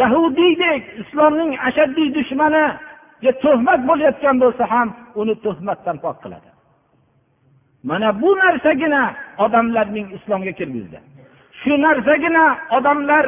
[0.00, 4.88] yahudiydek islomning ashaddiy dushmaniga tuhmat bo'layotgan bo'lsa ham
[5.20, 6.47] uni tuhmatdan pok qiladi.
[7.82, 10.98] Mana bu narsagina odamlarning islomga kirgizdi.
[11.60, 13.26] Shu narsagina odamlar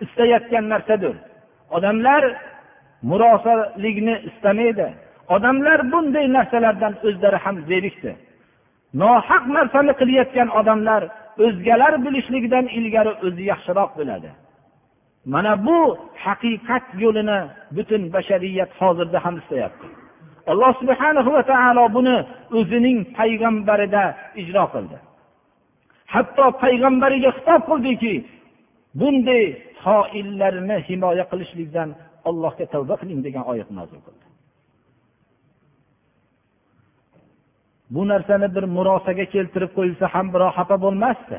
[0.00, 1.16] istayotgan narsadir.
[1.70, 2.22] Odamlar
[3.02, 4.88] murosalikni istamaydi.
[5.28, 8.12] Odamlar bunday narsalardan o'zlari ham zerikdi.
[8.94, 11.02] Nohaq narsani qilayotgan odamlar
[11.44, 14.30] o'zgalar bilishligidan ilgari o'zi yaxshiroq biladi
[15.24, 17.40] mana bu haqiqat yo'lini
[17.76, 19.86] butun bashariyat hozirda ham istayapti.
[20.50, 22.16] Alloh subhana va taolo buni
[22.58, 24.04] o'zining payg'ambarida
[24.42, 24.96] ijro qildi.
[26.14, 28.14] Hatto payg'ambariga xitob qildiki
[29.00, 29.44] bunday
[29.84, 31.88] xoinlarni himoya qilishlikdan
[32.28, 34.26] allohga tavba qiling degan oyat nozil qildi.
[37.94, 41.38] Bu narsani bir murosaga keltirib qo'yilsa ham birov xafa bo'lmasdi.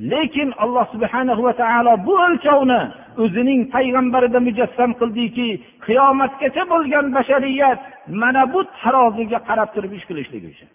[0.00, 2.80] Lekin alloh subhana va taolo bu o'lchovni
[3.22, 5.48] o'zining payg'ambarida mujassam qildiki
[5.86, 7.80] qiyomatgacha bo'lgan bashariyat
[8.22, 10.68] mana bu taroziga qarab turib ish qilishligi uchun.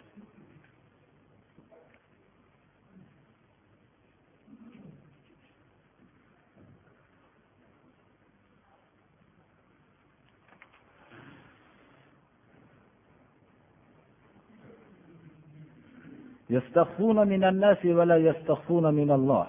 [16.51, 19.47] يستخفون من الناس ولا يستخفون من الله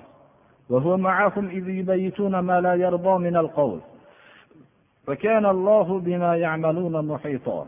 [0.70, 3.80] وهو معهم إذ يبيتون ما لا يرضى من القول
[5.08, 7.68] وكان الله بما يعملون محيطا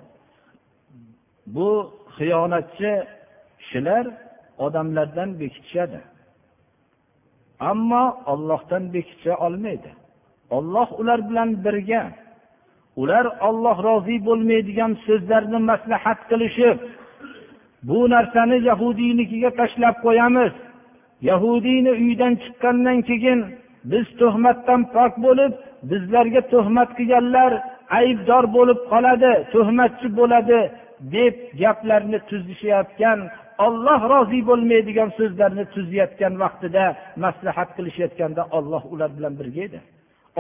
[1.48, 3.04] bu xiyonatchi
[3.60, 4.06] kishilar
[4.58, 6.00] odamlardan bekitishadi
[7.60, 9.92] ammo ollohdan bekitisha olmaydi
[10.50, 12.04] olloh ular bilan birga
[13.02, 16.78] ular olloh rozi bo'lmaydigan so'zlarni maslahat qilishib
[17.83, 20.53] bu narsani yahudiynikiga tashlab qo'yamiz.
[21.31, 23.41] Yahudiyni uydan chiqqandan keyin
[23.91, 25.53] biz tuhmatdan pok bo'lib
[25.91, 27.53] bizlarga tuhmat qilganlar
[27.99, 30.59] aybdor bo'lib qoladi tuhmatchi bo'ladi
[31.15, 33.19] deb gaplarni tuzishayotgan
[33.67, 36.85] olloh rozi bo'lmaydigan so'zlarni tuzayotgan vaqtida
[37.25, 39.81] maslahat qilishayotganda olloh ular bilan birga edi.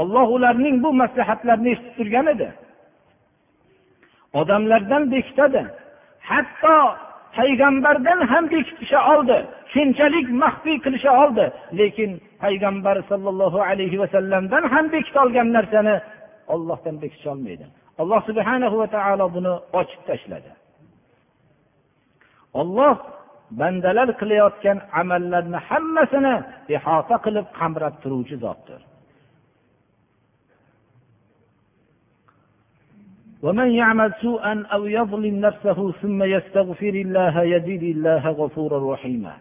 [0.00, 2.48] Olloh ularning bu maslahatlarini eshitib turgan edi.
[4.40, 5.62] Odamlardan bekitadi.
[6.30, 6.76] Hatto
[7.36, 9.36] payg'ambardan ham bekitisha oldi.
[9.72, 11.44] Shunchalik maxfiy qilisha oldi.
[11.78, 12.10] Lekin
[12.42, 15.94] payg'ambar sollallohu alayhi vasallamdan ham bekita olgan narsani
[16.54, 17.66] ollohdan bekitisholmaydi
[17.98, 20.50] alloh subhanahu va taolo buni ochib tashladi.
[22.60, 22.94] Olloh
[23.60, 26.34] bandalar qilayotgan amallarni hammasini
[26.76, 28.80] ihota qilib qamrab turuvchi zotdir.
[33.43, 39.33] ومن يعمل سوءا أو يظلم نفسه ثم يستغفر الله يجد الله غفورا رحيما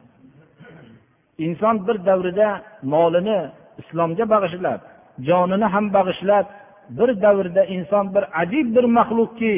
[1.39, 2.49] inson bir davrida
[2.83, 3.41] molini
[3.81, 4.81] islomga bag'ishlab
[5.29, 6.47] jonini ham bag'ishlab
[6.99, 9.55] bir davrda inson bir ajib bir maxluqki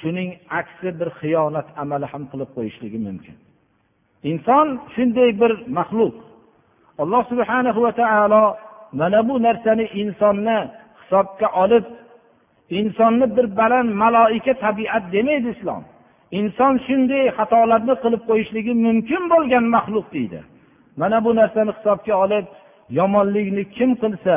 [0.00, 3.36] shuning aksi bir xiyonat amali ham qilib qo'yishligi mumkin
[4.30, 6.14] inson shunday bir maxluq
[7.02, 8.44] alloh subhanahu va taolo
[9.00, 10.58] mana bu narsani insonni
[11.00, 11.84] hisobga olib
[12.69, 15.83] insonni bir baland maloika tabiat demaydi islom.
[16.39, 20.39] Inson shunday xatolarni qilib qo'yishligi mumkin bo'lgan maxluq deydi.
[21.01, 22.45] Mana bu narsani hisobga olib
[22.99, 24.35] yomonlikni kim qilsa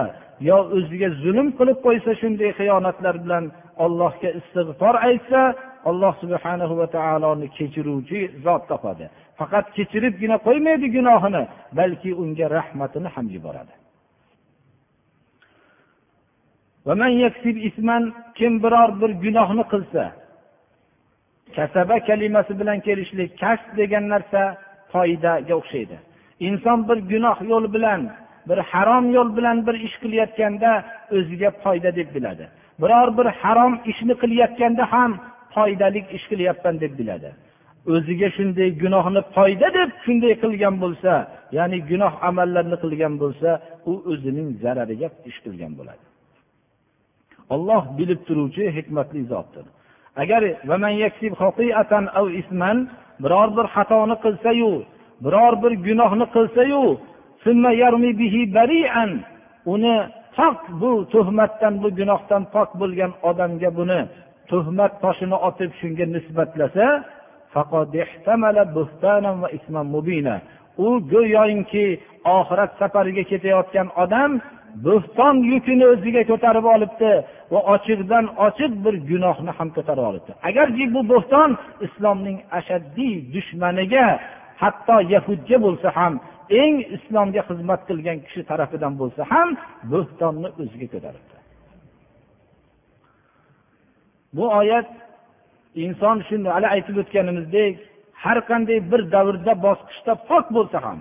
[0.49, 3.45] yo o'ziga zulm qilib qo'ysa shunday xiyonatlar bilan
[3.85, 5.41] allohga istig'for aytsa
[5.91, 9.07] alloh subhana va taoloni kechiruvchi zot topadi.
[9.39, 11.43] Faqat kechiribgina qo'ymaydi gunohini
[11.79, 13.82] balki unga rahmatini ham yuboradi.
[18.39, 20.05] Kim biror bir gunohni qilsa
[21.57, 24.43] kasaba kalimasi bilan kelishlik kasb degan narsa
[24.93, 25.97] foydaga o'xshaydi.
[26.49, 28.01] Inson bir gunoh yo'l bilan
[28.49, 30.71] bir harom yo'l bilan bir ish qilayotganda
[31.17, 32.45] o'ziga foyda deb biladi.
[32.83, 35.13] Biror bir harom ishni qilayotganda ham
[35.55, 37.31] foydali ish qilyapman deb biladi.
[37.95, 41.13] O'ziga shunday gunohni foyda deb shunday qilgan bo'lsa
[41.59, 43.51] ya'ni gunoh amallarni qilgan bo'lsa
[43.91, 46.05] u o'zining zarariga ish qilgan bo'ladi.
[47.55, 49.67] Olloh bilib turuvchi hikmatli zotdir.
[50.23, 50.43] Agar
[53.23, 54.73] biror bir xatoni qilsayu
[55.25, 56.85] biror bir gunohni qilsayu
[59.75, 59.97] uni
[60.37, 64.01] pok bu tuhmatdan bu gunohdan pok bo'lgan odamga buni
[64.51, 66.87] tuhmat toshini otib shunga nisbatlasa
[70.87, 71.87] u go'yoki
[72.39, 74.31] oxirat safariga ketayotgan odam
[74.87, 77.11] bo'xton yukini o'ziga ko'tarib olibdi
[77.53, 80.33] va ochiqdan ochiq bir gunohni ham ko'tarib olibdi.
[80.49, 81.51] Agarki bu bo'xton
[81.87, 84.07] islomning ashaddiy dushmaniga
[84.63, 86.13] hatto yahudga bo'lsa ham
[86.63, 89.49] eng islomga xizmat qilgan kishi tarafidan bo'lsa ham
[89.93, 91.37] bo'xtonni o'ziga ko'taribdi.
[94.37, 94.89] Bu oyat
[95.85, 97.75] inson shuni hali aytib o'tganimizdek
[98.25, 100.99] har qanday bir davrda bosqichda pok bo'lsa ham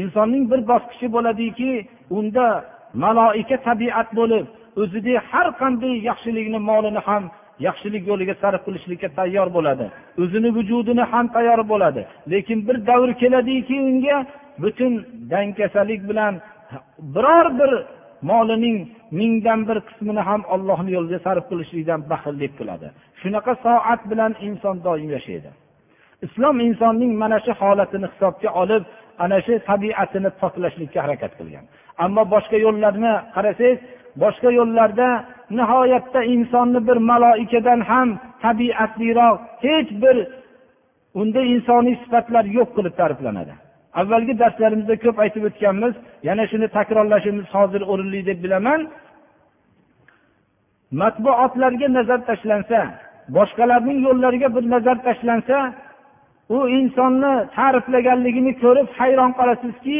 [0.00, 1.70] insonning bir bosqichi bo'ladiki
[2.18, 2.46] unda
[2.94, 4.46] maloika tabiat bo'lib
[4.82, 7.24] o'zidek har qanday yaxshilikni molini ham
[7.66, 9.86] yaxshilik yo'liga sarf qilishlikka tayyor bo'ladi.
[10.22, 12.02] O'zini vujudini ham tayyor bo'ladi.
[12.32, 14.18] Lekin bir davr keladiki unga
[14.62, 14.92] butun
[15.32, 16.34] dangkasalik bilan
[17.14, 17.72] biror bir
[18.30, 18.78] molining
[19.18, 22.86] mingdan bir qismini ham ollohni yo'lida sarf qilishlikdan baxillik qiladi
[23.20, 25.50] shunaqa soat bilan inson doim yashaydi.
[26.26, 28.82] Islom insonning mana shu holatini hisobga olib
[29.24, 31.64] ana shu tabiatini poklashlikka harakat qilgan.
[32.04, 33.78] Ammo boshqa yo'llarni qarasangiz
[34.22, 35.08] boshqa yo'llarda
[35.58, 38.08] nihoyatda insonni bir maloikadan ham
[38.44, 40.16] tabiatliroq hech bir
[41.20, 43.54] unda insoniy sifatlar yo'q qilib ta'riflanadi.
[44.00, 45.94] Avvalgi darslarimizda ko'p aytib o'tganmiz
[46.28, 48.80] yana shuni takrorlashimiz hozir o'rinli deb bilaman.
[51.00, 52.80] Matbuotlarga nazar tashlansa
[53.36, 55.56] boshqalarning yo'llariga bir nazar tashlansa
[56.56, 59.98] u insonni ta'riflaganligini ko'rib hayron qolasizki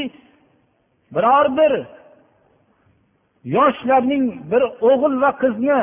[1.14, 1.72] biror bir
[3.56, 5.80] yoshlarning bir o'g'il va qizni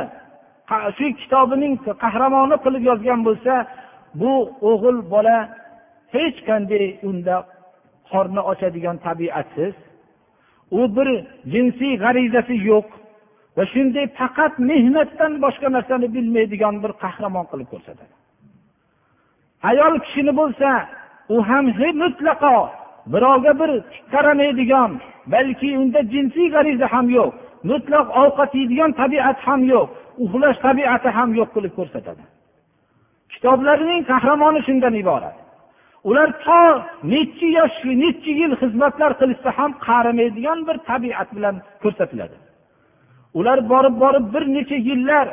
[0.98, 3.54] shu kitobining qahramoni qilib yozgan bo'lsa
[4.22, 4.34] bu
[4.72, 5.38] o'g'il bola
[6.16, 7.36] hech qanday unda
[8.12, 9.76] qorni ochadigan tabiatsiz.
[10.80, 11.10] U bir
[11.54, 12.88] jinsiy g'arizasi yo'q
[13.58, 18.14] va shunday faqat mehnatdan boshqa narsani bilmaydigan bir qahramon qilib ko'rsatadi.
[19.70, 20.70] Ayol kishini bo'lsa
[21.36, 21.66] u ham
[22.04, 22.56] mutlaqo
[23.14, 23.72] birovga bir
[24.14, 24.92] qaramaydigan
[25.34, 27.32] balki unda jinsiy g'ariza ham yo'q
[27.70, 29.88] mutlaq ovqat yeydigan tabiat ham yo'q
[30.24, 32.24] uxlash tabiati ham yo'q qilib ko'rsatadi.
[33.34, 35.36] Kitoblarining qahramoni shundan iborat.
[36.10, 36.62] Ular to
[37.14, 42.38] nechi yosh nechi yil xizmatlar qilishsa ham qarimaydigan bir tabiat bilan ko'rsatiladi.
[43.40, 45.28] Ular borib borib bir necha yillar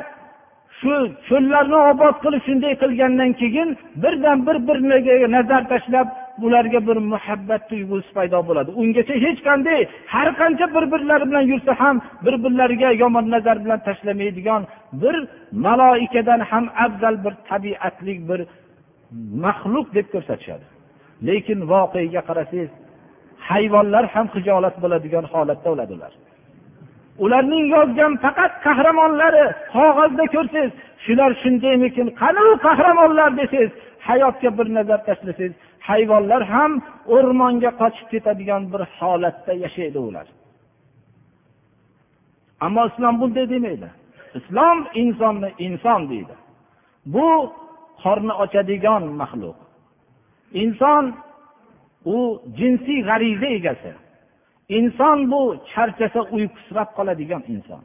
[0.79, 0.93] shu
[1.27, 3.69] cho'llarni obod qilib shunday qilgandan keyin
[4.03, 6.07] birdan bir biriga nazar tashlab
[6.45, 8.69] ularga bir muhabbat tuyg'usi paydo bo'ladi.
[8.81, 9.79] Ungacha hech qanday
[10.13, 11.95] har qancha bir birlari bilan yursa ham
[12.25, 14.61] bir birlariga yomon nazar bilan tashlamaydigan
[15.01, 15.15] bir
[15.65, 18.39] maloikadan ham afzal bir tabiatlik bir
[19.43, 20.65] maxluq deb ko'rsatishadi.
[21.27, 22.71] Lekin voqeaga qarasangiz
[23.49, 26.13] hayvonlar ham hijolat bo'ladigan holatda o'ladi ular
[27.23, 29.45] ularning yozgan faqat qahramonlari
[29.75, 30.71] qog'ozda ko'rsangiz
[31.05, 33.71] shular shundaymikin qani u qahramonlar desangiz
[34.07, 35.53] hayotga bir nazar tashlasangiz
[35.89, 36.71] hayvonlar ham
[37.15, 40.27] o'rmonga qochib ketadigan bir holatda yashaydi ular.
[42.65, 43.89] Ammo islom bunday demaydi.
[44.39, 46.35] Islom insonni inson deydi.
[47.13, 47.27] Bu
[48.03, 49.57] qorni ochadigan maxluq.
[50.63, 51.03] Inson
[52.15, 52.17] u
[52.59, 53.91] jinsiy g'ariza egasi.
[54.77, 57.81] Inson bu charchasa uyqusirab qoladigan inson.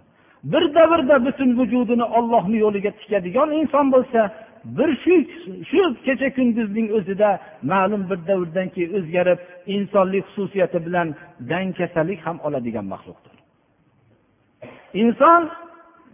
[0.53, 4.21] Bir davrda butun vujudini ollohni yo'liga tikadigan inson bo'lsa
[4.65, 5.15] bir shu
[5.71, 7.31] shu kecha kunduzning o'zida
[7.73, 9.39] ma'lum bir davrdan keyin o'zgarib
[9.77, 11.09] insonlik xususiyati bilan
[11.51, 13.35] dangkasalik ham oladigan maxluqdir.
[15.03, 15.43] Inson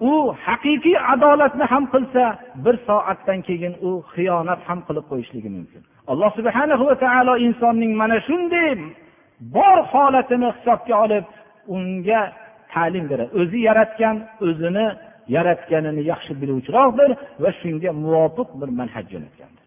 [0.01, 0.13] u
[0.47, 2.23] haqiqiy adolatni ham qilsa
[2.65, 5.83] bir soatdan keyin u xiyonat ham qilib qo'yishligi mumkin.
[6.13, 8.71] Alloh subhana va taolo insonning mana shunday
[9.57, 11.25] bor holatini hisobga olib
[11.75, 12.23] unga
[12.73, 13.31] ta'lim beradi.
[13.41, 14.87] O'zi yaratgan o'zini
[15.37, 17.11] yaratganini yaxshi biluvchiroqdir
[17.43, 19.67] va shunga muvofiq bir manhaj jo'natgandir.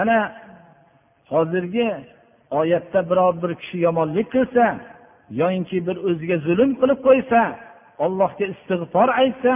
[0.00, 0.18] Ana
[1.32, 1.88] hozirgi
[2.60, 4.64] oyatda biror bir kishi yomonlik qilsa
[5.40, 7.40] yoyinki bir o'ziga zulm qilib qo'ysa
[8.04, 9.52] ollohga istig'for aytsa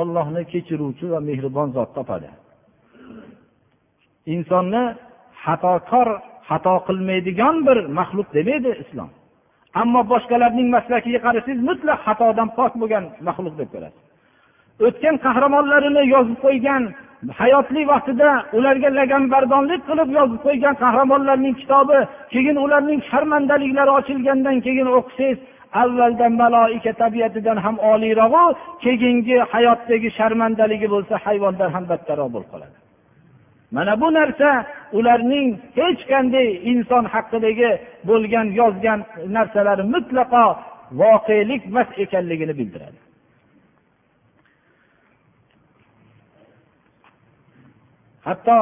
[0.00, 2.30] ollohni kechiruvchi va mehribon zot topadi.
[4.34, 4.84] Insonni
[5.44, 6.08] xatokor
[6.48, 9.10] xato qilmaydigan bir maxluq demaydi islom.
[9.82, 14.02] Ammo boshqalarning maslakiga qarasangiz mutlaq xatodan pok bo'lgan maxluq deb ko'rasiz.
[14.86, 16.82] O'tgan qahramonlarini yozib qo'ygan
[17.40, 21.98] hayotli vaqtida ularga laganbardonlik qilib yozib qo'ygan qahramonlarning kitobi
[22.32, 25.38] keyin ularning sharmandaliklari ochilgandan keyin o'qisangiz
[25.82, 28.44] avvalda maloika tabiatidan ham oliyrog'u
[28.84, 32.75] keyingi hayotdagi sharmandaligi bo'lsa hayvondan ham battarroq bo'lib qoladi.
[33.70, 34.50] Mana bu narsa
[34.98, 35.48] ularning
[35.78, 37.70] hech qanday inson haqidagi
[38.08, 39.00] bo'lgan yozgan
[39.36, 40.44] narsalari mutlaqo
[41.02, 42.98] voqelik emas ekanligini bildiradi.
[48.26, 48.58] Hatto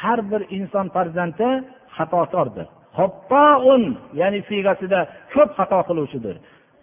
[0.00, 1.48] har bir inson farzandi
[1.96, 2.66] xatokordir
[4.20, 5.00] ya'ni siygasida
[5.34, 6.36] ko'p xato qiluvchidir.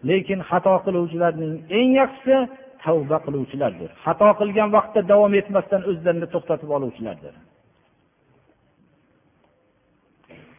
[0.09, 2.37] Lekin xato qiluvchilarning eng yaxshisi
[2.84, 7.34] tavba qiluvchilardir xato qilgan vaqtda davom etmasdan o'zlarini to'xtatib oluvchilardir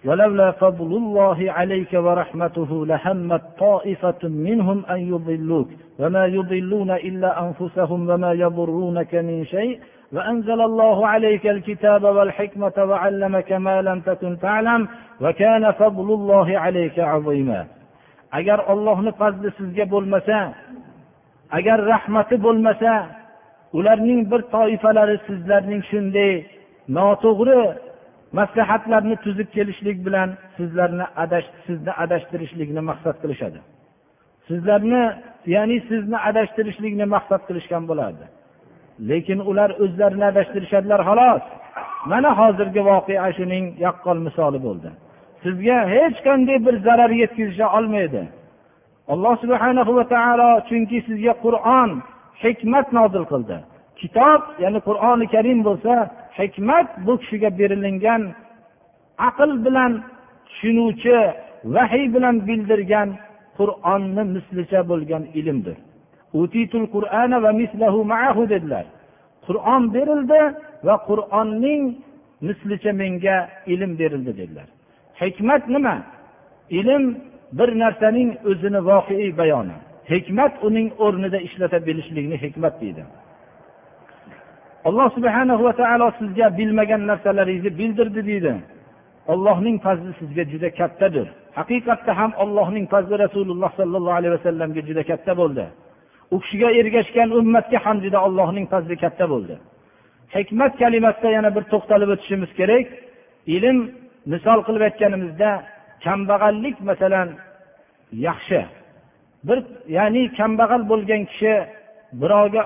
[0.08, 5.70] ولولا فضل الله عليك ورحمته لهمت طائفة منهم أن يضلوك
[6.00, 9.80] وما يضلون إلا أنفسهم وما يضرونك من شيء
[10.14, 14.88] وأنزل الله عليك الكتاب والحكمة وعلمك ما لم تكن تعلم
[15.22, 17.66] وكان فضل الله عليك عظيما
[18.40, 20.38] agar ollohni fazli sizga bo'lmasa
[21.59, 22.93] agar rahmati bo'lmasa
[23.79, 26.33] ularning bir toifalari sizlarning shunday
[26.97, 27.61] noto'g'ri
[28.39, 33.59] maslahatlarni tuzib kelishlik bilan sizlarni adash sizni adashtirishlikni maqsad qilishadi.
[34.49, 35.03] Sizlarni
[35.55, 38.25] ya'ni sizni adashtirishlikni maqsad qilishgan bo'lardi.
[39.11, 41.45] Lekin ular o'zlarini adashtirishadilar xolos.
[42.11, 44.91] Mana hozirgi voqea shuning yaqqol misoli bo'ldi.
[45.43, 48.23] Sizga hech qanday bir zarar yetkazisha olmaydi.
[49.13, 51.91] Alloh subhana va taolo chunki sizga qur'on
[52.43, 53.59] hikmat nozil qildi.
[54.01, 55.95] Kitob ya'ni qur'oni karim bo'lsa
[56.39, 58.23] hikmat bu kishiga berilingan
[59.29, 59.93] aql bilan
[60.49, 61.19] tushunuvchi
[61.75, 63.09] vahiy bilan bildirgan
[63.59, 65.77] qur'onni mislicha bo'lgan ilmdir.
[66.43, 68.85] Utitul qur'ana va mislahu maahu dedilar.
[69.47, 70.43] Qur'on berildi
[70.87, 71.83] va qur'onning
[72.49, 73.37] mislicha menga
[73.73, 74.69] ilm berildi dedilar.
[75.23, 75.97] Hikmat nima?
[76.81, 77.05] Ilm
[77.59, 79.77] bir narsaning o'zini voqeiy bayoni.
[80.13, 83.03] Hikmat uning o'rnida ishlata bilishlikni hikmat deydi.
[84.89, 88.53] Alloh subhana va taolo sizga bilmagan narsalaringizni bildirdi deydi.
[89.33, 91.27] Ollohning fazli sizga juda kattadir.
[91.59, 95.65] Haqiqatda ham ollohning fazli rasululloh sollallohu alayhi vasallamga juda katta bo'ldi.
[96.35, 99.55] U kishiga ergashgan ummatga ham juda ollohning fazli katta bo'ldi.
[100.37, 102.87] Hikmat kalimasida yana bir to'xtalib o'tishimiz kerak.
[103.57, 103.79] Ilm
[104.33, 105.51] misol qilib aytganimizda
[106.05, 107.29] kambag'allik masalan
[108.27, 108.61] yaxshi.
[109.47, 109.59] Bir
[109.97, 111.55] ya'ni kambag'al bo'lgan kishi
[112.21, 112.63] birovga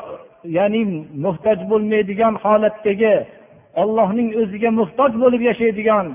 [0.59, 0.83] ya'ni
[1.25, 3.15] muhtoj bo'lmaydigan holatdagi
[3.83, 6.07] ollohning o'ziga muhtoj bo'lib yashaydigan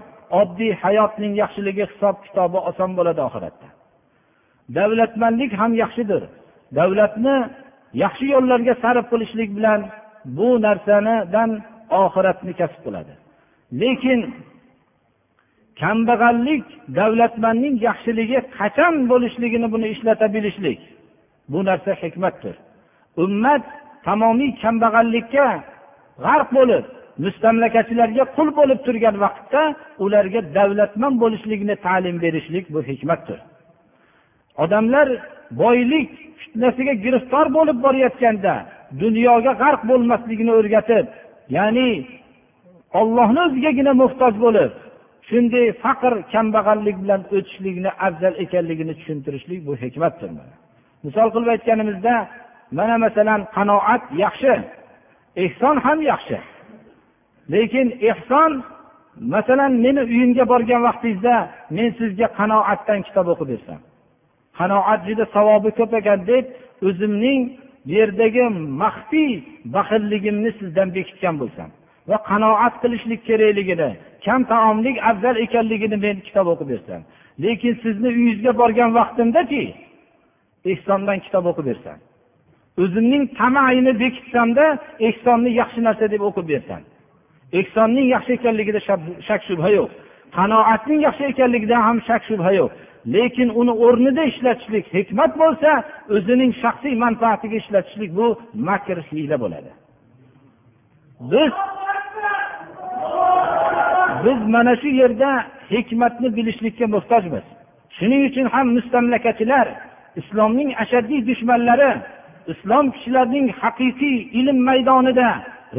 [0.42, 3.68] oddiy hayotning yaxshiligi hisob kitobi oson bo'ladi oxiratda.
[4.78, 6.22] Davlatmandlik ham yaxshidir.
[6.78, 7.36] Davlatni
[8.04, 9.82] yaxshi yo'llarga sarf qilishlik bilan
[10.38, 11.52] bu narsanidan
[12.04, 13.14] oxiratni kasb qiladi.
[13.82, 14.20] Lekin
[15.82, 16.66] kambag'allik
[17.00, 20.80] davlatmandning yaxshiligi qachon bo'lishligini buni ishlata bilishlik
[21.52, 22.56] bu narsa hikmatdir.
[23.24, 23.64] Ummat
[24.08, 25.48] tamomiy kambag'allikka
[26.26, 26.86] g'arq bo'lib
[27.24, 29.62] mustamlakachilarga qul bo'lib turgan vaqtda
[30.04, 33.40] ularga davlatmand bo'lishlikni ta'lim berishlik bu hikmatdir.
[34.64, 35.08] Odamlar
[35.62, 36.10] boylik
[36.42, 38.54] fitnasiga giriftor bo'lib borayotganda
[39.02, 41.06] dunyoga g'arq bo'lmasligini o'rgatib
[41.58, 41.90] ya'ni
[43.00, 44.72] ollohni o'zigagina muhtoj bo'lib
[45.30, 50.30] shunday faqr kambag'allik bilan o'tishlikni afzal ekanligini tushuntirishlik bu hikmatdir.
[51.06, 52.16] Misol qilib aytganimizda
[52.78, 54.54] mana masalan qanoat yaxshi
[55.46, 56.38] ehson ham yaxshi.
[57.54, 58.52] Lekin ehson
[59.34, 61.36] masalan meni uyimga borgan vaqtingizda
[61.76, 63.80] men sizga qanoatdan kitob o'qib bersam
[64.60, 66.46] qanoat juda savobi ko'p ekan deb
[66.88, 67.42] o'zimning
[67.96, 68.46] yerdagi
[68.82, 69.32] maxfiy
[69.76, 71.70] baxilligimni sizdan bekitgan bo'lsam.
[72.10, 73.90] Va qanoat qilishlik kerakligini
[74.26, 77.02] kam taomlik afzal ekanligini men kitob o'qib bersam
[77.44, 79.64] lekin sizni uyingizga borgan vaqtimdaki
[80.72, 81.98] ehsondan kitob o'qib bersam
[82.84, 84.66] o'zimning tamayini bekitsamda
[85.08, 86.82] ehsonni yaxshi narsa deb o'qib bersam
[87.54, 88.80] ehsonning yaxshi ekanligida
[89.28, 89.90] shak shubha yo'q.
[90.38, 92.72] Qanoatning yaxshi ekanligida ham shak shubha yo'q.
[93.16, 95.72] Lekin uni o'rnida ishlatishlik hikmat bo'lsa
[96.16, 98.28] o'zining shaxsiy manfaatiga ishlatishlik bu
[98.70, 99.72] makr hiyla bo'ladi.
[101.32, 101.54] Biz
[104.26, 105.30] biz mana shu yerda
[105.74, 107.46] hikmatni bilishlikka muhtojmiz.
[107.98, 109.68] Shuning uchun ham mustamlakachilar
[110.20, 111.92] islomning ashaddiy dushmanlari
[112.54, 115.30] islom kishilarining haqiqiy ilm maydonida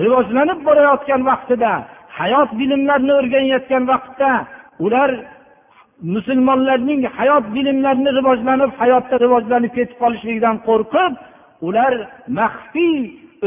[0.02, 1.72] rivojlanib borayotgan vaqtida
[2.18, 4.30] hayot bilimlarini o'rganayotgan vaqtda
[4.86, 5.10] ular
[6.14, 11.12] musulmonlarning hayot bilimlarini rivojlanib hayotda rivojlanib ketib qolishligidan qo'rqib
[11.68, 11.92] ular
[12.40, 12.96] maxfiy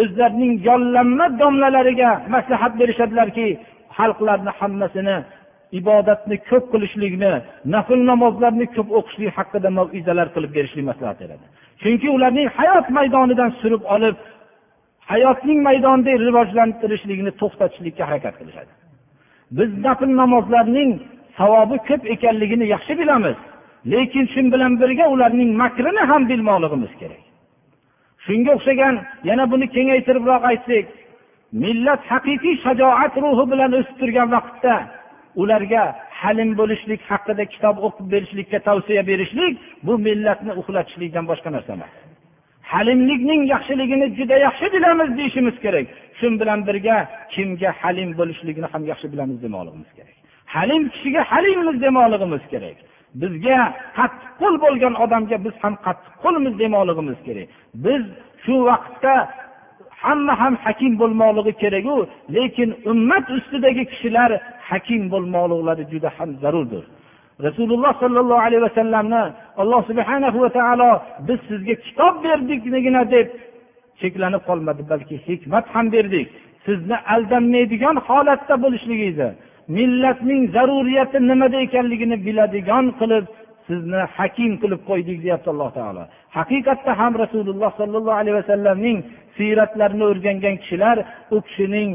[0.02, 3.48] o'zlarining yollanma domlalariga maslahat berishadilarki
[3.98, 5.18] xalqlarni hammasini
[5.80, 7.32] ibodatni ko'p qilishlikni
[7.76, 11.46] nafl namozlarni ko'p o'qishlik haqida maizalar qilib berishlik maslahat beradi.
[11.82, 14.16] Chunki ularning hayot maydonidan surib olib
[15.12, 18.72] hayotning maydonida rivojlantirishlikni to'xtatishlikka harakat qilishadi.
[19.58, 20.92] Biz nafl namozlarning
[21.40, 23.38] savobi ko'p ekanligini yaxshi bilamiz
[23.94, 27.24] lekin shu bilan birga ularning makrini ham bilmoqligimiz kerak.
[28.26, 28.96] Shunga o'xshagan
[29.30, 30.86] yana buni kengaytiribroq aytsak
[31.62, 34.76] millat haqiqiy shajoat ruhi bilan o'sib turgan vaqtda
[35.42, 35.84] ularga
[36.22, 39.54] halim bo'lishlik haqida kitob o'qib berishlikka tavsiya berishlik
[39.88, 41.94] bu millatni uxlatishlikdan boshqa narsa emas.
[42.74, 45.88] Halimlikning yaxshiligini juda yaxshi bilamiz deyishimiz kerak.
[46.20, 46.98] Shu bilan birga
[47.34, 50.16] kimga halim bo'lishligini ham yaxshi bilamiz demoqligimiz kerak.
[50.56, 52.78] Halim kishiga halimmiz demoqligimiz kerak.
[53.22, 53.60] Bizga
[53.98, 57.48] qattiqqo'l bo'lgan odamga biz ham qattiqqo'lmiz demoqligimiz kerak.
[57.86, 58.04] Biz
[58.44, 59.16] shu vaqtda
[60.06, 61.98] hamma ham hakim bo'lmoqligi keraku
[62.36, 64.32] lekin ummat ustidagi kishilar
[64.70, 66.84] hakim bo'lmoqliklari juda ham zarurdir.
[67.48, 69.24] Rasululloh sollallohu alayhi vasallamni
[69.62, 70.92] alloh subhanahu va taolo
[71.28, 73.28] biz sizga kitob berdikgina deb
[74.02, 76.28] cheklanib qolmadi balki hikmat ham berdik.
[76.66, 79.30] Sizni aldanmaydigan holatda bo'lishligingizni
[79.78, 83.26] millatning zaruriyati nimada ekanligini biladigan qilib
[83.68, 86.04] sizni hakim qilib qo'ydik deyapti alloh taolo.
[86.38, 88.98] Haqiqatda ham rasululloh sollallohu alayhi vasallamning
[89.38, 90.98] siyratlarni o'rgangan kishilar
[91.36, 91.90] u kishining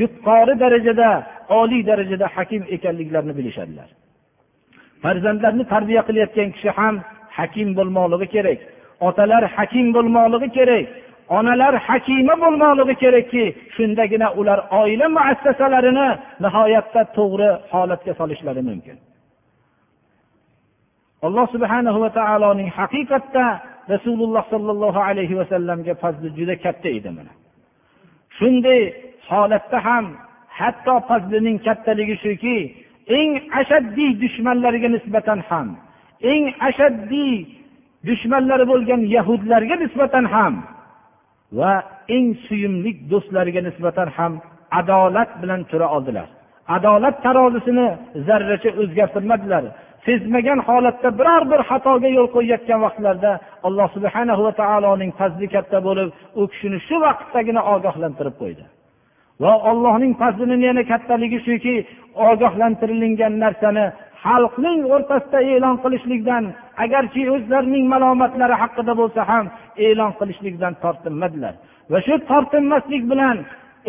[0.00, 1.10] yuqori darajada
[1.60, 3.88] oliy darajada hakim ekanliklarini bilishadilar.
[5.02, 6.94] Farzandlarni tarbiya qilayotgan kishi ham
[7.38, 8.60] hakim bo'lmoqligi kerak
[9.08, 10.86] otalar hakim bo'lmoqligi kerak
[11.36, 13.44] onalar hakima bo'lmoqligi kerakki
[13.76, 16.08] shundagina ular oila muassasalarini
[16.44, 18.96] nihoyatda to'g'ri holatga solishlari mumkin.
[21.26, 23.44] Alloh subhana va taoloning haqiqatda
[23.92, 27.32] rasululloh sollallohu alayhi vasallamga fazli juda katta edi mana.
[28.38, 28.80] Shunday
[29.28, 30.04] holatda ham
[30.58, 32.56] hatto fazlining kattaligi shuki
[33.18, 33.30] eng
[33.60, 35.68] ashaddiy dushmanlariga nisbatan ham
[36.32, 37.34] eng ashaddiy
[38.08, 40.54] dushmanlari bo'lgan yahudlarga nisbatan ham
[41.58, 41.72] va
[42.16, 44.32] eng suyumli do'stlariga nisbatan ham
[44.80, 46.28] adolat bilan tura oldilar.
[46.76, 47.86] Adolat tarozisini
[48.26, 49.64] zarracha o'zgartirmadilar.
[50.06, 53.32] Sezmagan holatda biror bir xatoga yo'l qo'yayotgan vaqtlarda
[53.66, 56.08] alloh subhana va taoloning fazli katta bo'lib
[56.40, 58.64] u kishini shu vaqtdagina ogohlantirib qo'ydi.
[59.42, 61.74] Va allohning fazlini yana kattaligi shuki
[62.30, 63.84] ogohlantirilgan narsani
[64.24, 66.44] xalqning o'rtasida e'lon qilishlikdan
[66.84, 69.44] agarchi o'zlarining malomatlari haqida bo'lsa ham
[69.86, 71.54] e'lon qilishlikdan tortinmadilar.
[71.92, 73.36] Va shu tortinmaslik bilan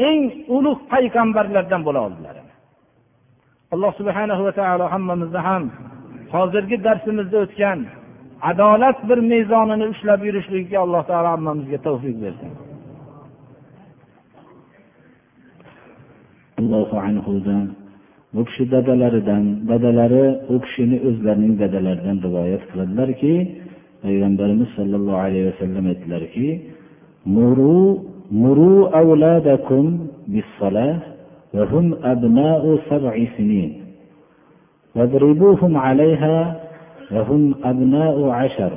[0.10, 0.22] eng
[0.56, 2.36] ulug' payg'ambarlardan bo'la oldilar.
[3.74, 5.64] Alloh subhana va taolo hammamizni ham
[6.34, 7.80] hozirgi darsimizda o'tgan
[8.50, 12.52] adolat bir mezonini ushlab yurishlikka alloh taolo hammamizga tavfiq bersin.
[16.60, 17.66] Allohu anhudan
[18.34, 23.34] bu kishi dadalaridan dadalari u kishini o'zlarining dadalaridan rivoyat qiladilarki
[24.04, 26.48] payg'ambarimiz sollallohu alayhi vasallam aytdilarki
[27.36, 27.82] muru
[28.44, 29.86] muru avladakum
[30.34, 30.96] bis-salah
[31.56, 33.70] va hum abna'u sab'i sinin.
[34.97, 36.37] واضربوهم عليها
[37.13, 38.73] وهم أبناء عشر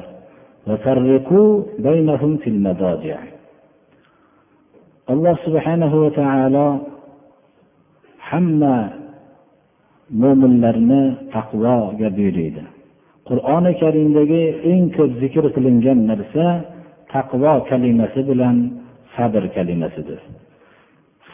[0.67, 3.19] وفرقوا بينهم في المضاجع
[5.13, 6.67] alloh subhanahu va taolo
[8.29, 8.75] hamma
[10.21, 11.03] mo'minlarni
[11.35, 12.63] taqvoga buyuriydi
[13.29, 16.47] qur'oni karimdagi eng ko'p zikr qilingan narsa
[17.13, 18.57] taqvo kalimasi bilan
[19.15, 20.19] sabr kalimasidir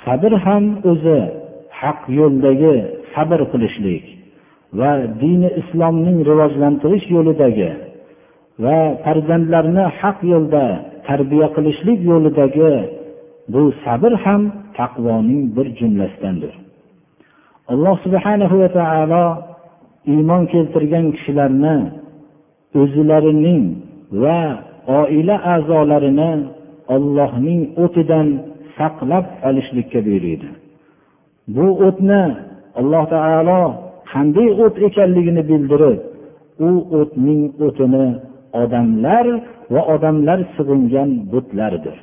[0.03, 1.19] sabr ham o'zi
[1.81, 2.75] haq yo'ldagi
[3.13, 4.05] sabr qilishlik
[4.78, 4.92] va
[5.22, 7.70] dini islomning rivojlantirish yo'lidagi
[8.64, 10.64] va farzandlarni haq yo'lda
[11.08, 12.72] tarbiya qilishlik yo'lidagi
[13.52, 14.42] bu sabr ham
[14.78, 16.54] taqvoning bir jumlasidandir.
[17.72, 19.26] Alloh subhanahu va taolo
[20.14, 21.76] iymon keltirgan kishilarni
[22.80, 23.64] o'zlarining
[24.22, 24.40] va
[25.00, 26.32] oila a'zolarini
[26.94, 28.26] ollohning o'tidan
[28.76, 30.48] saqlab qolishlikka buyuriydi.
[31.54, 32.22] Bu o'tni
[32.80, 33.62] alloh taolo
[34.12, 35.98] qanday o't ekanligini bildirib
[36.66, 38.06] u o'tning o'tini
[38.62, 39.26] odamlar
[39.74, 41.96] va odamlar sig'ingan butlardir.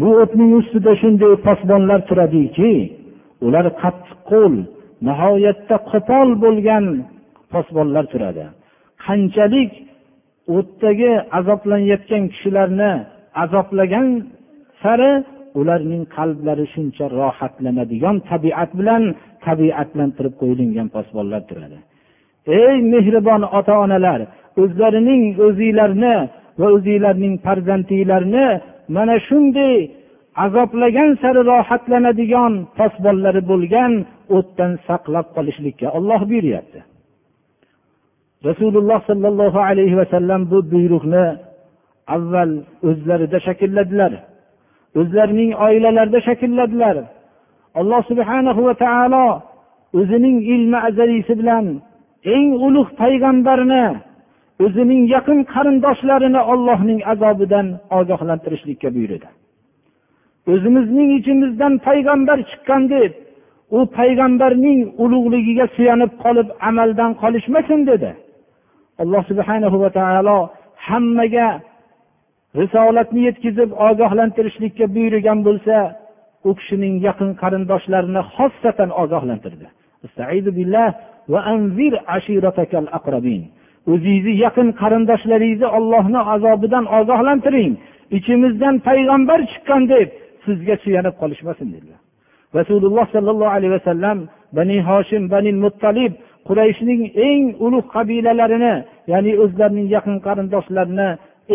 [0.00, 2.72] Bu o'tning ustida shunday posbonlar turadiki
[3.46, 4.54] ular qattiqqo'l
[5.06, 6.84] nihoyatda qo'pol bo'lgan
[7.52, 8.44] posbonlar turadi.
[9.04, 9.72] Qanchalik
[10.56, 12.92] o'tdagi azoblanayotgan kishilarni
[13.44, 14.08] azoblagan
[14.82, 15.12] sari
[15.60, 19.02] ularning qalblari shuncha rohatlanadigan tabiat bilan
[19.46, 21.78] tabiatlantirib qo'yilgan posbonlar turadi.
[22.60, 24.20] Ey mehribon ota onalar
[24.62, 26.16] o'zlarining o'zinglarni
[26.60, 28.46] va o'zinglarning farzandinglarni
[28.96, 29.76] mana shunday
[30.44, 33.92] azoblagan sari rohatlanadigan posbonlari bo'lgan
[34.36, 36.80] o'tdan saqlab qolishlikka olloh buyuryapti.
[38.48, 41.26] Rasululloh sollallohu alayhi vasallam bu buyruqni
[42.16, 42.52] avval
[42.88, 44.12] o'zlarida shaklladilar
[45.00, 46.96] o'zlarining oilalarida shaklladilar
[47.78, 49.26] alloh subhana va taolo
[49.98, 51.66] o'zining ilmi azaliysi bilan
[52.34, 53.86] eng ulug' payg'ambarni
[54.64, 57.66] o'zining yaqin qarindoshlarini ollohning azobidan
[57.98, 59.28] ogohlantirishlikka buyurdi.
[60.52, 63.12] O'zimizning ichimizdan payg'ambar chiqqan deb
[63.76, 68.10] u payg'ambarning ulug'ligiga suyanib qolib amaldan qolishmasin dedi.
[69.02, 70.38] Alloh subhana va taolo
[70.86, 71.48] hammaga
[72.60, 75.76] risolatni yetkazib ogohlantirishlikka buyurgan bo'lsa
[76.48, 79.66] u kishining yaqin qarindoshlarini xossatan ogohlantirdi.
[83.92, 87.72] O'zingizni yaqin qarindoshlaringizni ollohni azobidan ogohlantiring.
[88.16, 90.08] Ichimizdan payg'ambar chiqqan deb
[90.44, 92.00] sizga suyanib qolishmasin dedilar.
[92.58, 94.18] Rasululloh sollallohu alayhi vasallam
[94.58, 96.12] bani hoshim bani muttalib
[96.48, 98.74] qurayshning eng ulug' qabilalarini
[99.12, 101.08] ya'ni o'zlarining yaqin qarindoshlarini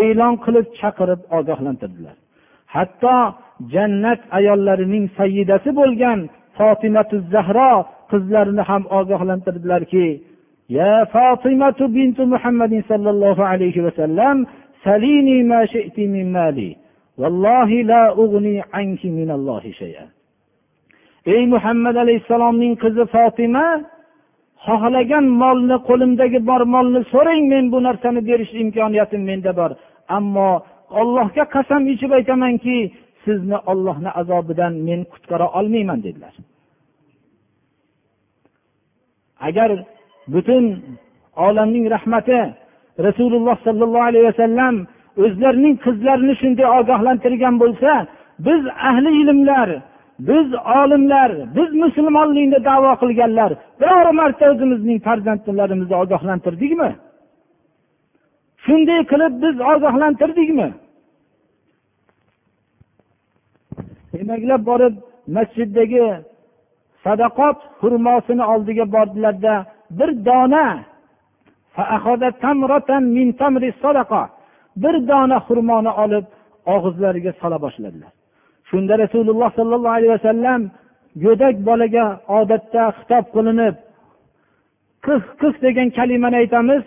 [0.04, 2.16] e'lon qilib chaqirib ogohlantirdilar.
[2.76, 3.16] Hatto
[3.74, 6.20] jannat ayollarining sayyidasi bo'lgan
[6.58, 7.74] fotimatu zahro
[8.12, 10.08] qizlarini ham ogohlantirdilarki
[10.78, 14.38] ya fotimatu bintu muhammadin sollallohu alayhi vasallam
[14.86, 16.70] salini ma shi'ti min mali
[17.22, 20.06] vallohi la ug'ni anki minallohi shay'a
[21.34, 23.68] ey muhammad alayhissalomning qizi fotima
[24.68, 29.72] xohlagan molni qo'limdagi bor molni so'rang men bu narsani berish imkoniyatim menda bor.
[30.18, 30.50] Ammo
[31.02, 32.78] allohga qasam ichib aytamanki
[33.26, 36.34] sizni ollohni azobidan men qutqara olmayman dedilar.
[39.48, 39.70] Agar
[40.34, 40.64] butun
[41.46, 42.40] olamning rahmati
[43.06, 44.76] rasululloh sollallohu alayhi vasallam
[45.24, 47.92] o'zlarining qizlarini shunday ogohlantirgan bo'lsa
[48.48, 49.70] biz ahli ilmlar
[50.20, 50.48] biz
[50.80, 53.52] olimlar biz musulmonlikni davo qilganlar
[53.82, 56.92] biror marta o'zimizning farzandlarimizni ogohlantirdikmi?
[58.66, 60.68] Shunday qilib biz ogohlantirdikmi?
[64.22, 64.96] Emaklab borib
[65.36, 66.08] masjiddagi
[67.06, 69.56] sadaqot xurmosini oldiga bordilarda
[70.00, 70.68] bir dona
[74.84, 76.26] bir dona xurmoni olib
[76.76, 78.12] og'izlariga sola boshladilar.
[78.70, 80.62] Shunda rasululloh sollallohu alayhi vasallam
[81.24, 82.06] go'dak bolaga
[82.40, 83.76] odatda xitob qilinib
[85.06, 86.84] qih qih degan kalimani aytamiz.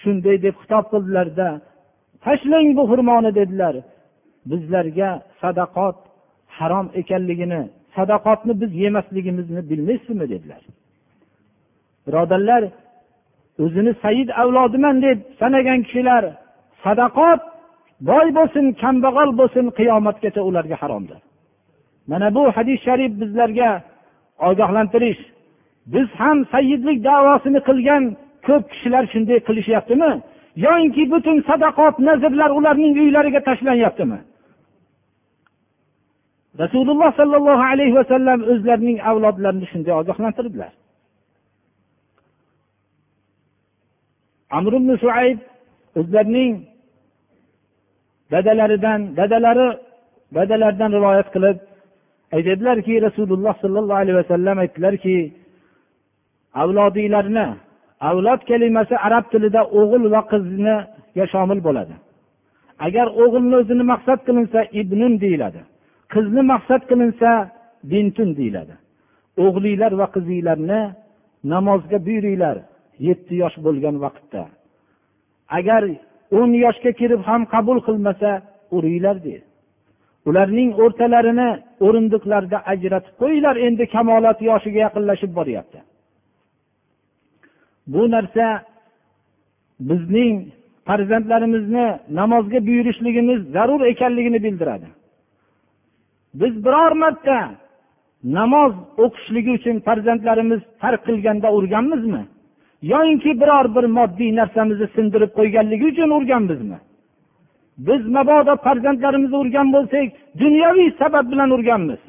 [0.00, 1.48] Shunday deb xitob qildilarda
[2.24, 3.74] tashlang bu xurmoni dedilar.
[4.50, 5.10] Bizlarga
[5.42, 5.96] sadaqot
[6.58, 7.60] harom ekanligini
[7.96, 10.62] sadaqotni biz yemasligimizni bilmaysizmi dedilar.
[12.06, 12.62] Birodarlar
[13.64, 16.22] o'zini said avlodiman deb sanagan kishilar
[16.84, 17.40] sadaqot
[18.10, 21.18] boy bo'lsin kambag'al bo'lsin qiyomatgacha ularga haromdir.
[22.10, 23.70] Mana bu hadis sharif bizlarga
[24.48, 25.20] ogohlantirish
[25.92, 28.02] biz ham sayyidlik davosini qilgan
[28.46, 30.12] ko'p kishilar shunday qilishyaptimi?
[30.64, 34.18] Yoinki butun sadaqot nazrlar ularning uylariga tashlanyaptimi?
[36.62, 40.72] Rasululloh sollallohu alayhi vasallam o'zlarining avlodlarini shunday ogohlantirdilar.
[44.58, 45.38] Amr ibn suayb
[45.98, 46.52] o'zlarining
[48.32, 49.68] dadalaridan dadalari
[50.36, 51.58] dadalaridan rivoyat qilib
[52.36, 55.16] aytadilarki rasululloh sollallohu alayhi vasallam aytdilarki
[56.62, 57.46] avlodinglarni
[58.10, 60.76] avlod kalimasi arab tilida o'g'il va qizni
[61.32, 61.94] shomil bo'ladi.
[62.86, 65.60] Agar o'g'ilni o'zini maqsad qilinsa ibnun deyiladi.
[66.12, 67.30] Qizni maqsad qilinsa
[67.90, 68.74] bintun deyiladi.
[69.44, 70.80] O'g'linglar va qizinglarni
[71.52, 72.56] namozga buyuringlar
[73.08, 74.42] yetti yosh bo'lgan vaqtda.
[75.58, 75.82] Agar
[76.38, 78.30] o'n yoshga kirib ham qabul qilmasa
[78.76, 79.46] uringlar deydi
[80.28, 81.48] ularning o'rtalarini
[81.86, 85.78] o'rindiqlarda ajratib qo'yinglar endi kamolat yoshiga yaqinlashib boryapti.
[87.92, 88.46] Bu narsa
[89.90, 90.34] bizning
[90.88, 91.86] farzandlarimizni
[92.20, 94.88] namozga buyurishligimiz zarur ekanligini bildiradi.
[96.40, 97.38] Biz biror marta
[98.38, 98.72] namoz
[99.04, 102.22] o'qishligi uchun farzandlarimiz tark qilganda urganmizmi?
[102.92, 106.78] Yoyinki biror bir moddiy narsamizni sindirib qo'yganligi uchun urganmizmi?
[107.86, 110.06] Biz mabodo farzandlarimizni urgan bo'lsak
[110.42, 112.00] dunyoviy sabab bilan urganmiz.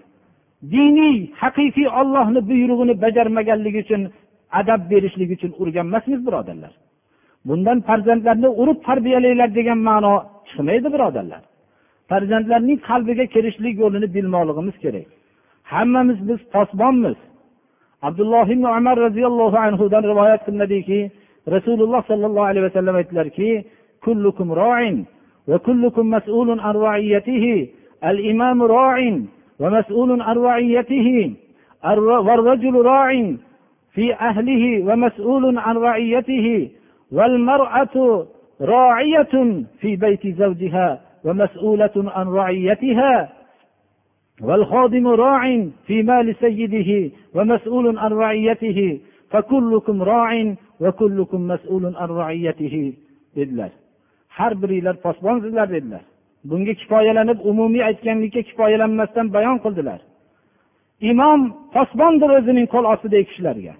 [0.73, 4.01] Diniy haqiqiy ollohni buyrug'ini bajarmaganligi uchun
[4.59, 6.73] adab berishlik uchun urgan emasmiz birodarlar.
[7.47, 10.13] Bundan farzandlarni urib tarbiyalanglar degan ma'no
[10.47, 11.41] chiqmaydi birodarlar.
[12.10, 15.08] farzandlarning qalbiga kirishlik yo'lini bilmoqligimiz kerak
[15.72, 17.18] hammamiz biz posbonmiz
[18.08, 21.00] abdulloh ibn umar roziyallohu anhudan rivoyat qilinadiki
[21.54, 23.50] rasululloh sollallohu alayhi vasallam aytdilarki
[24.04, 24.96] kullukum roin
[25.50, 27.56] va kullukum mas'ulun an roiyatihi
[28.10, 29.16] al imamu roin
[29.60, 31.22] va mas'ulun an roiyatihi
[32.28, 33.10] والرجل راع
[33.94, 36.70] في أهله ومسؤول عن رعيته
[37.12, 38.26] والمرأة
[38.60, 43.32] راعية في بيت زوجها ومسؤولة عن رعيتها
[44.40, 45.42] والخادم راع
[45.86, 52.92] في مال سيده ومسؤول عن رعيته فكلكم راع وكلكم مسؤول عن رعيته
[53.36, 53.70] dedilar
[54.28, 56.04] har biringlar posbonsizlar dedilar
[56.44, 60.00] bunga kifoyalanib umumiy aytganlikka kifoyalanmasdan bayon qildilar
[61.10, 61.40] imom
[61.74, 63.74] posbondir o'zining qo'l ostidagi kishilarga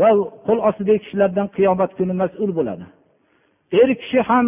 [0.00, 0.08] va
[0.46, 2.86] qo'l ostidagi kishilardan qiyomat kuni mas'ul bo'ladi
[3.80, 4.46] er kishi ham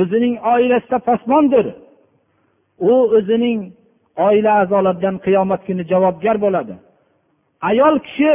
[0.00, 1.66] o'zining oilasida pasmondir
[2.90, 3.58] u o'zining
[4.26, 6.74] oila a'zolaridan qiyomat kuni javobgar bo'ladi.
[7.70, 8.32] Ayol kishi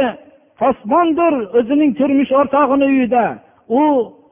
[0.60, 3.24] posbondir o'zining turmush o'rtog'ini uyida.
[3.80, 3.82] U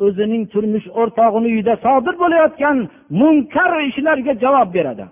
[0.07, 2.77] o'zining turmush o'rtog'ini uyida sodir bo'layotgan
[3.21, 5.05] munkar ishlarga javob beradi.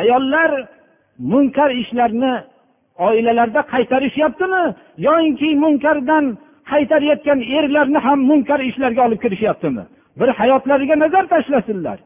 [0.00, 0.50] Ayollar
[1.32, 2.32] munkar ishlarni
[3.08, 4.64] oilalarda qaytarishyaptimi?
[5.06, 6.24] Yoinki munkardan
[6.70, 9.84] qaytarayotgan erlarni ham munkar ishlarga olib kirishyaptimi?
[10.19, 11.99] bir hayotlariga nazar tashlasinlar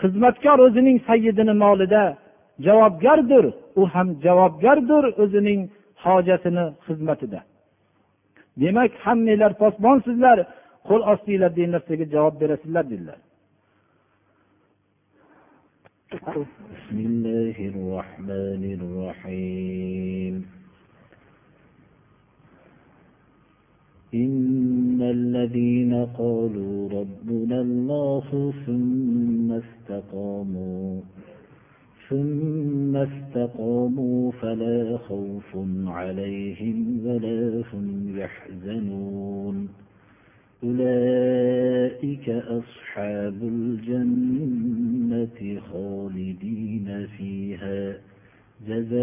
[0.00, 2.02] xizmatkor o'zining sayyidini molida
[2.66, 3.44] javobgardir
[3.80, 5.60] u ham javobgardir o'zining
[6.04, 7.40] hojatini xizmatida
[8.62, 10.38] demak hammanglar posbonsizlar
[10.88, 13.18] qo'l ostinglar degan narsaga javob berasizlar dedilar
[16.12, 20.34] بسم الله الرحمن الرحيم
[24.13, 31.01] إن الذين قالوا ربنا الله ثم استقاموا
[32.09, 35.57] ثم استقاموا فلا خوف
[35.87, 39.69] عليهم ولا هم يحزنون.
[40.63, 44.59] أولئك أصحاب الجنة
[45.71, 48.12] خالدين فيها.
[48.67, 48.93] جزاء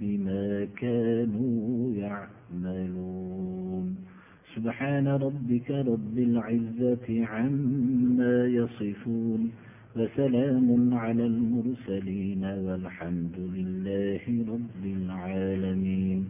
[0.00, 3.96] بما كانوا يعملون.
[4.56, 9.50] سبحان ربك رب العزة عما يصفون.
[9.96, 14.22] وسلام على المرسلين والحمد لله
[14.52, 16.28] رب العالمين.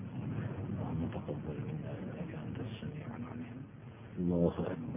[0.68, 3.58] اللهم تقبل منا إنك أنت السميع العليم.
[4.18, 4.91] الله أكبر.